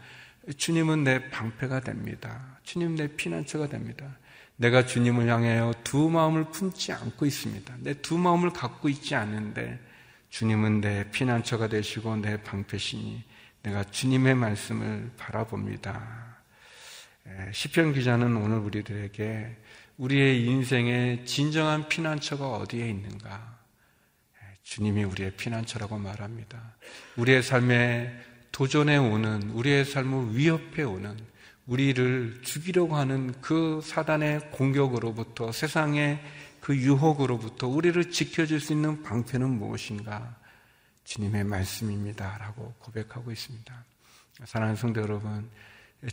주님은 0.56 1.04
내 1.04 1.30
방패가 1.30 1.80
됩니다. 1.80 2.58
주님 2.62 2.96
내 2.96 3.08
피난처가 3.08 3.68
됩니다. 3.68 4.06
내가 4.56 4.86
주님을 4.86 5.28
향하여 5.28 5.72
두 5.84 6.08
마음을 6.08 6.44
품지 6.50 6.92
않고 6.92 7.26
있습니다. 7.26 7.76
내 7.80 7.94
두 7.94 8.16
마음을 8.16 8.50
갖고 8.50 8.88
있지 8.88 9.14
않은데 9.14 9.78
주님은 10.30 10.80
내 10.80 11.10
피난처가 11.10 11.68
되시고 11.68 12.16
내 12.16 12.42
방패시니 12.42 13.22
내가 13.62 13.84
주님의 13.84 14.34
말씀을 14.34 15.10
바라봅니다. 15.16 16.25
시편 17.52 17.92
기자는 17.92 18.36
오늘 18.36 18.58
우리들에게 18.58 19.56
우리의 19.98 20.44
인생의 20.44 21.26
진정한 21.26 21.88
피난처가 21.88 22.48
어디에 22.48 22.88
있는가? 22.88 23.56
주님이 24.62 25.04
우리의 25.04 25.32
피난처라고 25.36 25.98
말합니다. 25.98 26.76
우리의 27.16 27.42
삶에 27.42 28.12
도전해 28.52 28.96
오는 28.96 29.50
우리의 29.50 29.84
삶을 29.84 30.36
위협해 30.36 30.82
오는 30.82 31.16
우리를 31.66 32.40
죽이려고 32.42 32.96
하는 32.96 33.32
그 33.40 33.80
사단의 33.82 34.50
공격으로부터 34.52 35.52
세상의 35.52 36.20
그 36.60 36.76
유혹으로부터 36.76 37.68
우리를 37.68 38.10
지켜줄 38.10 38.60
수 38.60 38.72
있는 38.72 39.02
방패는 39.02 39.48
무엇인가? 39.48 40.36
주님의 41.04 41.44
말씀입니다. 41.44 42.38
라고 42.38 42.74
고백하고 42.78 43.30
있습니다. 43.30 43.84
사랑하는 44.44 44.76
성도 44.76 45.00
여러분, 45.00 45.48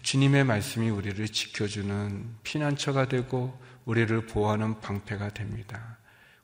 주님의 0.02 0.46
말씀이 0.46 0.90
우리를 0.90 1.28
지켜주는 1.28 2.36
피난처가 2.44 3.10
되고 3.10 3.60
우리를 3.86 4.26
보호하는 4.28 4.80
방패가 4.80 5.30
됩니다. 5.30 5.98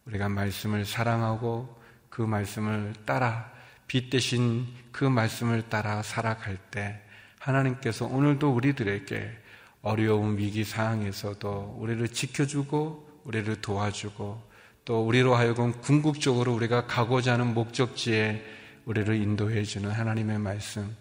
우리가 0.06 0.28
말씀을 0.30 0.86
사랑하고 0.86 1.80
그 2.10 2.22
말씀을 2.22 2.94
따라 3.06 3.52
빛 3.88 4.10
대신 4.10 4.68
그 4.92 5.06
말씀을 5.06 5.64
따라 5.70 6.04
살아갈 6.04 6.58
때 6.70 7.02
하나님께서 7.40 8.06
오늘도 8.06 8.54
우리들에게 8.54 9.38
어려운 9.82 10.38
위기 10.38 10.64
상황에서도 10.64 11.78
우리를 11.80 12.08
지켜주고 12.10 13.22
우리를 13.24 13.62
도와주고 13.62 14.50
또 14.84 15.08
우리로 15.08 15.36
하여금 15.36 15.72
궁극적으로 15.82 16.54
우리가 16.54 16.88
가고자 16.88 17.34
하는 17.34 17.54
목적지에 17.54 18.44
우리를 18.86 19.16
인도해 19.16 19.64
주는 19.64 19.90
하나님의 19.90 20.40
말씀 20.40 20.96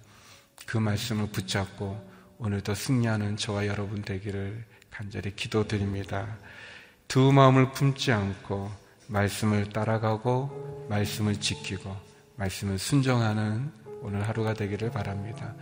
그 0.67 0.79
말씀을 0.79 1.29
붙잡고 1.31 2.18
오늘도 2.41 2.73
승리하는 2.73 3.37
저와 3.37 3.67
여러분 3.67 4.01
되기를 4.03 4.65
간절히 4.93 5.35
기도드립니다. 5.35 6.37
두 7.09 7.33
마음을 7.33 7.73
품지 7.73 8.13
않고 8.13 8.71
말씀을 9.09 9.71
따라가고 9.71 10.87
말씀을 10.89 11.41
지키고 11.41 11.97
말씀을 12.37 12.79
순종하는 12.79 13.73
오늘 14.03 14.29
하루가 14.29 14.55
되기를 14.55 14.93
바랍니다. 14.93 15.53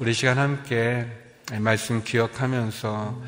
우리 0.00 0.12
시간 0.12 0.36
함께 0.36 1.06
말씀 1.60 2.04
기억하면서 2.04 3.22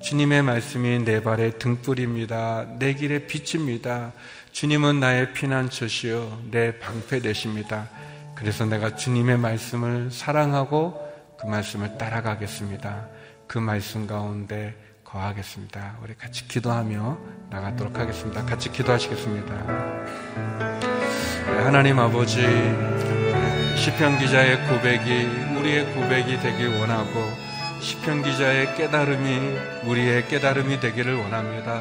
주님의 0.00 0.42
말씀이 0.42 1.00
내 1.00 1.24
발의 1.24 1.58
등불입니다. 1.58 2.76
내 2.78 2.94
길의 2.94 3.26
빛입니다. 3.26 4.12
주님은 4.52 5.00
나의 5.00 5.32
피난처시요 5.32 6.44
내 6.52 6.78
방패 6.78 7.22
되십니다. 7.22 7.88
그래서 8.36 8.66
내가 8.66 8.94
주님의 8.94 9.36
말씀을 9.38 10.12
사랑하고 10.12 11.09
그 11.40 11.46
말씀을 11.46 11.96
따라가겠습니다. 11.96 13.08
그 13.46 13.58
말씀 13.58 14.06
가운데 14.06 14.74
거하겠습니다. 15.04 15.96
우리 16.02 16.14
같이 16.14 16.46
기도하며 16.46 17.18
나가도록 17.48 17.98
하겠습니다. 17.98 18.44
같이 18.44 18.70
기도하시겠습니다. 18.70 19.54
네, 21.46 21.58
하나님 21.62 21.98
아버지 21.98 22.42
시편 23.76 24.18
기자의 24.18 24.68
고백이 24.68 25.56
우리의 25.58 25.94
고백이 25.94 26.38
되길 26.40 26.78
원하고 26.78 27.24
시편 27.80 28.22
기자의 28.22 28.76
깨달음이 28.76 29.88
우리의 29.88 30.28
깨달음이 30.28 30.78
되기를 30.78 31.14
원합니다. 31.14 31.80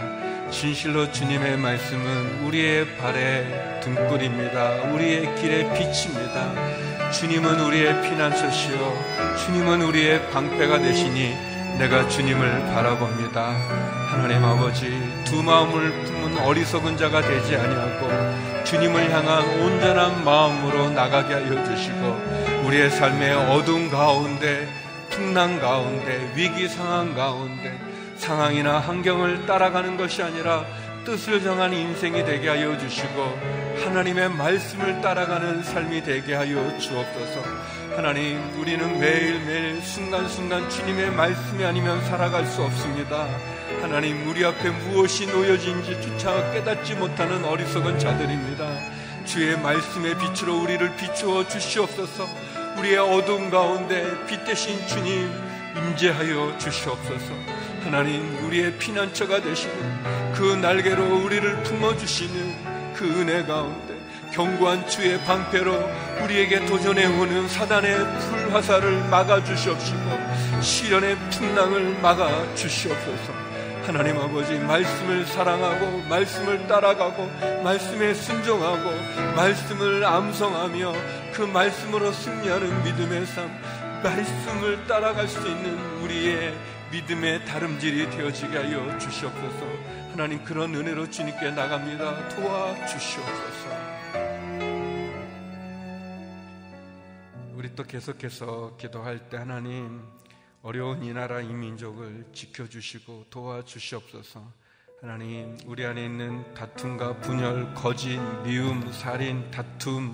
진실로 0.50 1.12
주님의 1.12 1.58
말씀은 1.58 2.46
우리의 2.46 2.98
발의 2.98 3.82
등불입니다. 3.82 4.94
우리의 4.94 5.36
길의 5.36 5.74
빛입니다. 5.74 6.89
주님은 7.12 7.60
우리의 7.60 8.02
피난처시요. 8.04 9.36
주님은 9.44 9.82
우리의 9.82 10.30
방패가 10.30 10.80
되시니 10.80 11.36
내가 11.80 12.08
주님을 12.08 12.66
바라봅니다. 12.68 13.48
하나님 14.10 14.44
아버지 14.44 14.92
두 15.26 15.42
마음을 15.42 16.04
품은 16.04 16.38
어리석은 16.40 16.98
자가 16.98 17.22
되지 17.22 17.56
아니하고 17.56 18.64
주님을 18.64 19.12
향한 19.12 19.44
온전한 19.62 20.24
마음으로 20.24 20.92
나가게 20.92 21.34
하여 21.34 21.64
주시고 21.64 22.66
우리의 22.66 22.92
삶의 22.92 23.34
어두운 23.34 23.90
가운데 23.90 24.68
풍랑 25.10 25.60
가운데 25.60 26.32
위기 26.36 26.68
상황 26.68 27.16
가운데 27.16 27.80
상황이나 28.18 28.80
환경을 28.80 29.48
따라가는 29.48 29.98
것이 29.98 30.22
아니라 30.22 30.66
뜻을 31.06 31.42
정한 31.42 31.74
인생이 31.74 32.24
되게 32.24 32.50
하여 32.50 32.78
주시고 32.78 33.69
하나님의 33.86 34.30
말씀을 34.30 35.02
따라가는 35.02 35.64
삶이 35.64 36.04
되게 36.04 36.34
하여 36.34 36.78
주옵소서. 36.78 37.44
하나님, 37.96 38.40
우리는 38.60 39.00
매일매일 39.00 39.82
순간순간 39.82 40.70
주님의 40.70 41.12
말씀이 41.12 41.64
아니면 41.64 42.04
살아갈 42.06 42.46
수 42.46 42.62
없습니다. 42.62 43.28
하나님, 43.82 44.28
우리 44.28 44.46
앞에 44.46 44.70
무엇이 44.70 45.26
놓여진지 45.28 46.02
주차 46.02 46.52
깨닫지 46.52 46.96
못하는 46.96 47.44
어리석은 47.44 48.00
자들입니다. 48.00 48.68
주의 49.26 49.58
말씀의 49.60 50.18
빛으로 50.18 50.62
우리를 50.62 50.96
비추어 50.96 51.48
주시옵소서. 51.48 52.28
우리의 52.78 52.98
어두운 52.98 53.50
가운데 53.50 54.06
빛 54.28 54.44
대신 54.46 54.76
주님 54.88 55.32
임재하여 55.76 56.58
주시옵소서. 56.58 57.34
하나님 57.84 58.46
우리의 58.46 58.78
피난처가 58.78 59.42
되시는 59.42 60.34
그 60.34 60.56
날개로 60.62 61.24
우리를 61.24 61.64
품어 61.64 61.96
주시는 61.98 62.49
그 63.00 63.06
은혜 63.06 63.46
가운데 63.46 63.98
견고한 64.34 64.86
주의 64.90 65.18
방패로 65.24 65.72
우리에게 66.22 66.66
도전해 66.66 67.06
오는 67.06 67.48
사단의 67.48 67.96
불화살을 67.96 69.08
막아 69.10 69.42
주시옵시고 69.42 70.62
시련의 70.62 71.16
풍랑을 71.32 71.98
막아 72.02 72.54
주시옵소서. 72.56 73.32
하나님 73.86 74.18
아버지 74.20 74.60
말씀을 74.60 75.26
사랑하고 75.28 76.04
말씀을 76.10 76.68
따라가고 76.68 77.26
말씀에 77.64 78.14
순종하고 78.14 78.92
말씀을 79.34 80.04
암송하며 80.04 80.94
그 81.34 81.44
말씀으로 81.44 82.12
승리하는 82.12 82.84
믿음의 82.84 83.26
삶 83.28 83.50
말씀을 84.04 84.86
따라갈 84.88 85.26
수 85.30 85.40
있는 85.48 85.80
우리의 86.02 86.54
믿음의 86.92 87.46
다름질이 87.46 88.10
되어지게 88.10 88.58
하여 88.58 88.98
주시옵소서. 88.98 89.99
하나님 90.12 90.44
그런 90.44 90.76
은혜로 90.76 91.10
주님께 91.10 91.52
나갑니다. 91.52 92.30
도와주시옵소서. 92.30 93.70
우리 97.54 97.74
또 97.76 97.84
계속해서 97.84 98.76
기도할 98.78 99.30
때 99.30 99.38
하나님 99.38 100.02
어려운 100.62 101.04
이 101.04 101.14
나라 101.14 101.40
이 101.40 101.54
민족을 101.54 102.26
지켜주시고 102.34 103.28
도와주시옵소서. 103.30 104.44
하나님 105.02 105.58
우리 105.66 105.86
안에 105.86 106.04
있는 106.04 106.54
다툼과 106.54 107.22
분열, 107.22 107.74
거짓, 107.74 108.20
미움, 108.44 108.92
살인, 108.92 109.50
다툼 109.52 110.12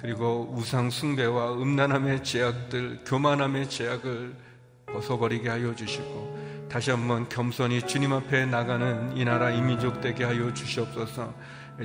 그리고 0.00 0.52
우상 0.54 0.90
숭배와 0.90 1.54
음란함의 1.54 2.22
제약들, 2.22 3.02
교만함의 3.04 3.68
제약을 3.68 4.36
벗어버리게 4.86 5.48
하여 5.48 5.74
주시고 5.74 6.37
다시 6.70 6.90
한번 6.90 7.28
겸손히 7.28 7.80
주님 7.80 8.12
앞에 8.12 8.44
나가는 8.44 9.16
이 9.16 9.24
나라 9.24 9.50
이민족 9.50 10.02
되게 10.02 10.24
하여 10.24 10.52
주시옵소서. 10.52 11.32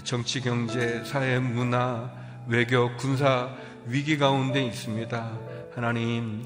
정치, 0.03 0.41
경제, 0.41 1.03
사회, 1.05 1.39
문화, 1.39 2.11
외교, 2.47 2.95
군사 2.97 3.49
위기 3.85 4.17
가운데 4.17 4.61
있습니다. 4.61 5.37
하나님 5.73 6.43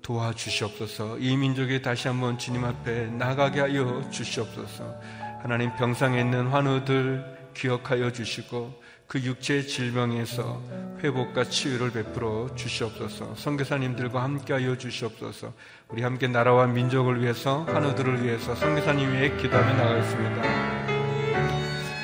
도와주시옵소서. 0.00 1.18
이 1.18 1.36
민족이 1.36 1.82
다시 1.82 2.08
한번 2.08 2.38
주님 2.38 2.64
앞에 2.64 3.06
나가게 3.06 3.60
하여 3.60 4.08
주시옵소서. 4.10 4.98
하나님 5.42 5.74
병상에 5.76 6.20
있는 6.20 6.46
환우들 6.48 7.50
기억하여 7.52 8.10
주시고 8.10 8.82
그 9.06 9.20
육체의 9.20 9.66
질병에서 9.66 10.60
회복과 11.02 11.44
치유를 11.44 11.92
베풀어 11.92 12.48
주시옵소서. 12.56 13.34
선교사님들과 13.36 14.22
함께하여 14.22 14.76
주시옵소서. 14.78 15.52
우리 15.88 16.02
함께 16.02 16.26
나라와 16.26 16.66
민족을 16.66 17.20
위해서 17.22 17.64
하나들을 17.68 18.24
위해서 18.24 18.54
선교사님 18.54 19.12
위해 19.12 19.36
기도하며 19.36 19.74
나가겠습니다. 19.74 20.42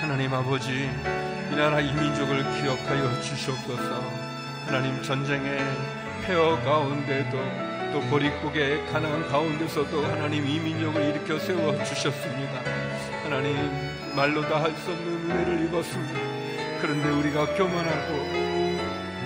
하나님 0.02 0.32
아버지 0.34 0.70
이 1.52 1.56
나라 1.56 1.80
이 1.80 1.92
민족을 1.94 2.42
기억하여 2.60 3.20
주시옵소서. 3.22 4.02
하나님 4.66 5.02
전쟁의 5.02 5.58
폐허 6.24 6.56
가운데도 6.62 7.38
또 7.92 8.00
보릿고개 8.08 8.84
가난 8.92 9.26
가운데서도 9.28 10.04
하나님 10.04 10.46
이 10.46 10.60
민족을 10.60 11.02
일으켜 11.08 11.38
세워 11.38 11.72
주셨습니다. 11.84 12.60
하나님 13.24 13.56
말로 14.14 14.42
다 14.42 14.62
할 14.62 14.72
수 14.76 14.90
없는 14.92 15.30
은혜를 15.30 15.64
입었습니다. 15.66 16.39
그런데 16.80 17.10
우리가 17.10 17.54
교만하고 17.54 18.14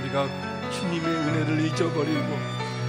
우리가 0.02 0.28
주님의 0.70 1.06
은혜를 1.06 1.66
잊어버리고 1.66 2.38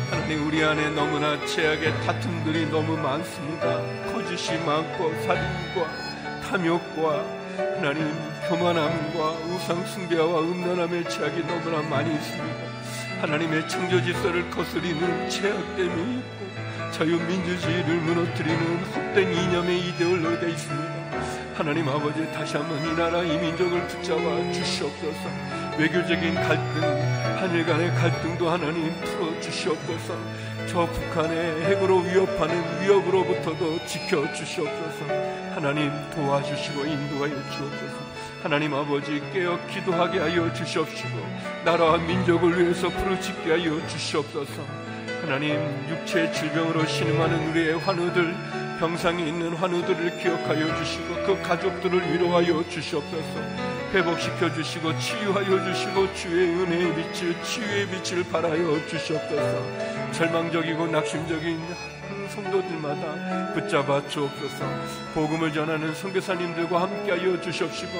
하나님 0.10 0.48
우리 0.48 0.64
안에 0.64 0.90
너무나 0.90 1.44
죄악의 1.46 2.02
다툼들이 2.06 2.70
너무 2.72 2.98
많습니다. 2.98 3.82
거짓이 4.12 4.58
많고 4.66 5.14
살인과 5.22 6.42
탐욕과 6.42 7.26
하나님 7.58 8.12
교만함과 8.50 9.32
우상 9.48 9.86
숭배와 9.86 10.40
음란함의 10.42 11.10
죄악이 11.10 11.42
너무나 11.46 11.82
많이 11.88 12.14
있습니다. 12.14 12.58
하나님의 13.22 13.68
창조 13.68 14.02
질서를 14.02 14.50
거스리는 14.50 15.30
죄악됨이 15.30 16.18
있고 16.18 16.92
자유민주주의를 16.92 17.96
무너뜨리는 17.98 18.84
헛된 18.84 19.32
이념의 19.32 19.90
이데올로기가 19.90 20.48
있습니다. 20.48 20.95
하나님 21.56 21.88
아버지 21.88 22.30
다시 22.34 22.58
한번 22.58 22.86
이 22.86 22.94
나라 22.98 23.24
이 23.24 23.38
민족을 23.38 23.88
붙잡아 23.88 24.52
주시옵소서. 24.52 25.30
외교적인 25.80 26.36
갈등 26.36 26.84
한일 27.40 27.66
간의 27.66 27.96
갈등도 27.96 28.50
하나님 28.50 28.94
풀어 29.06 29.40
주시옵소서. 29.40 30.18
저 30.68 30.86
북한의 30.86 31.64
핵으로 31.64 32.00
위협하는 32.00 32.82
위협으로부터도 32.82 33.86
지켜 33.86 34.34
주시옵소서. 34.34 35.06
하나님 35.56 35.92
도와주시고 36.10 36.86
인도하여 36.86 37.34
주옵소서. 37.50 38.06
하나님 38.44 38.74
아버지 38.74 39.22
깨어 39.32 39.58
기도하게 39.68 40.20
하여 40.20 40.52
주시옵시고 40.52 41.18
나라와 41.64 41.98
민족을 42.00 42.62
위해서 42.62 42.90
부르짖게 42.90 43.50
하여 43.50 43.88
주시옵소서. 43.88 44.62
하나님 45.22 45.56
육체 45.90 46.30
질병으로 46.34 46.86
신음하는 46.86 47.50
우리의 47.52 47.80
환우들 47.80 48.65
병상에 48.80 49.26
있는 49.26 49.54
환우들을 49.54 50.20
기억하여 50.20 50.76
주시고 50.76 51.16
그 51.26 51.42
가족들을 51.42 52.14
위로하여 52.14 52.68
주시옵소서. 52.68 53.40
회복시켜 53.94 54.54
주시고 54.54 54.98
치유하여 55.00 55.64
주시고 55.64 56.14
주의 56.14 56.50
은혜의 56.50 56.96
빛을 56.96 57.42
치유의 57.44 57.88
빛을 57.88 58.24
발하여 58.30 58.86
주시옵소서. 58.88 60.12
절망적이고 60.12 60.88
낙심적인 60.88 61.60
성도들마다 62.30 63.54
붙잡아 63.54 64.08
주옵소서. 64.10 64.66
복음을 65.14 65.54
전하는 65.54 65.94
선교사님들과 65.94 66.82
함께하여 66.82 67.40
주시옵시고 67.40 67.92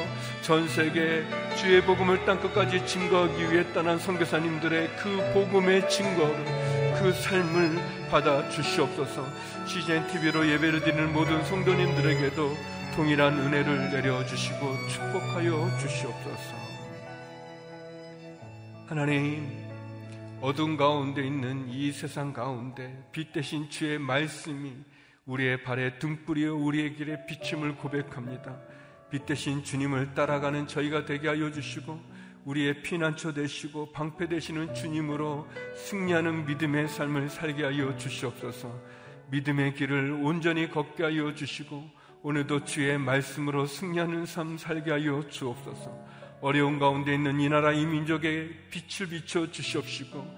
전 0.42 0.68
세계 0.68 1.24
주의 1.56 1.82
복음을 1.82 2.26
땅 2.26 2.40
끝까지 2.42 2.86
증거하기 2.86 3.52
위해 3.52 3.66
떠난 3.74 3.98
선교사님들의 3.98 4.90
그 4.98 5.32
복음의 5.34 5.90
증거를 5.90 6.75
그 7.06 7.12
삶을 7.12 8.10
받아 8.10 8.50
주시옵소서. 8.50 9.24
CGN 9.68 10.08
TV로 10.08 10.50
예배를 10.50 10.82
드리는 10.82 11.14
모든 11.14 11.46
성도님들에게도 11.46 12.52
동일한 12.96 13.38
은혜를 13.38 13.92
내려 13.92 14.26
주시고 14.26 14.88
축복하여 14.88 15.78
주시옵소서. 15.78 16.56
하나님, 18.88 19.48
어둠 20.42 20.78
가운데 20.78 21.24
있는 21.24 21.70
이 21.70 21.92
세상 21.92 22.34
가운데 22.34 23.08
빛 23.12 23.32
대신 23.32 23.70
주의 23.70 24.00
말씀이 24.00 24.74
우리의 25.28 25.62
발에 25.62 26.00
등불이여 26.00 26.56
우리의 26.56 26.96
길에 26.96 27.24
비침을 27.28 27.76
고백합니다. 27.76 28.58
빛 29.12 29.28
대신 29.28 29.64
주님을 29.64 30.16
따라가는 30.16 30.66
저희가 30.66 31.06
되게 31.06 31.28
하여 31.28 31.52
주시고 31.52 32.15
우리의 32.46 32.84
피난처 32.84 33.34
되시고 33.34 33.92
방패 33.92 34.30
되시는 34.30 34.74
주님으로 34.74 35.48
승리하는 35.76 36.46
믿음의 36.46 36.88
삶을 36.88 37.30
살게 37.30 37.64
하여 37.64 37.96
주시옵소서. 37.98 38.72
믿음의 39.32 39.74
길을 39.74 40.20
온전히 40.22 40.70
걷게 40.70 41.04
하여 41.04 41.34
주시고 41.34 41.90
오늘도 42.22 42.66
주의 42.66 42.98
말씀으로 42.98 43.66
승리하는 43.66 44.26
삶 44.26 44.58
살게 44.58 44.92
하여 44.92 45.28
주옵소서. 45.28 46.26
어려운 46.42 46.78
가운데 46.78 47.14
있는 47.14 47.40
이 47.40 47.50
나라 47.50 47.72
이 47.72 47.86
민족에 47.86 48.50
빛을 48.70 49.10
비춰 49.10 49.50
주시옵시고 49.50 50.38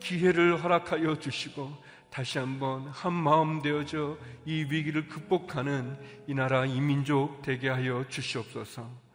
기회를 0.00 0.62
허락하여 0.62 1.18
주시고 1.18 1.72
다시 2.10 2.38
한번 2.38 2.86
한 2.88 3.12
마음 3.14 3.62
되어져 3.62 4.18
이 4.44 4.66
위기를 4.68 5.08
극복하는 5.08 5.98
이 6.26 6.34
나라 6.34 6.66
이 6.66 6.80
민족 6.80 7.40
되게 7.42 7.68
하여 7.68 8.04
주시옵소서. 8.08 9.05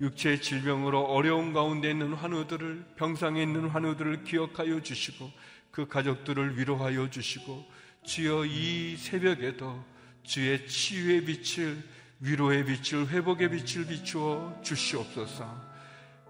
육체의 0.00 0.40
질병으로 0.40 1.04
어려운 1.04 1.52
가운데 1.52 1.90
있는 1.90 2.14
환우들을 2.14 2.94
병상에 2.96 3.42
있는 3.42 3.68
환우들을 3.68 4.24
기억하여 4.24 4.80
주시고 4.80 5.30
그 5.70 5.86
가족들을 5.86 6.58
위로하여 6.58 7.10
주시고 7.10 7.64
주여 8.04 8.46
이 8.46 8.96
새벽에도 8.96 9.84
주의 10.22 10.66
치유의 10.66 11.24
빛을 11.24 11.82
위로의 12.20 12.64
빛을 12.64 13.08
회복의 13.08 13.50
빛을 13.50 13.86
비추어 13.86 14.60
주시옵소서. 14.62 15.70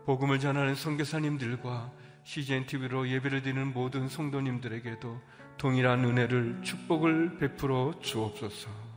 복음을 0.04 0.38
전하는 0.40 0.74
선교사님들과 0.74 1.92
CGN 2.24 2.66
TV로 2.66 3.08
예배를 3.08 3.42
드리는 3.42 3.72
모든 3.72 4.08
성도님들에게도 4.08 5.20
동일한 5.58 6.04
은혜를 6.04 6.62
축복을 6.62 7.38
베풀어 7.38 7.94
주옵소서. 8.00 8.89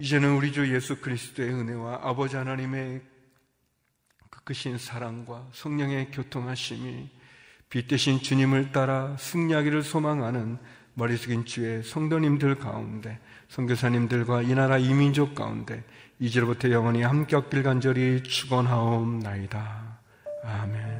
이제는 0.00 0.34
우리 0.34 0.50
주 0.50 0.74
예수 0.74 0.98
그리스도의 0.98 1.50
은혜와 1.50 2.00
아버지 2.02 2.34
하나님의 2.34 3.02
그 4.30 4.44
크신 4.44 4.78
사랑과 4.78 5.46
성령의 5.52 6.10
교통하심이 6.10 7.10
빛 7.68 7.86
대신 7.86 8.18
주님을 8.18 8.72
따라 8.72 9.14
승리하기를 9.18 9.82
소망하는 9.82 10.58
머리 10.94 11.18
숙인 11.18 11.44
주의 11.44 11.82
성도님들 11.82 12.56
가운데 12.56 13.20
성교사님들과 13.48 14.42
이 14.42 14.54
나라 14.54 14.78
이민족 14.78 15.34
가운데 15.34 15.84
이제로부터 16.18 16.70
영원히 16.70 17.02
함께 17.02 17.36
없길 17.36 17.62
간절히 17.62 18.22
축원하옵나이다. 18.22 20.00
아멘. 20.44 20.99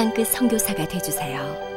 땅끝 0.00 0.28
성교사가 0.28 0.88
되주세요 0.88 1.69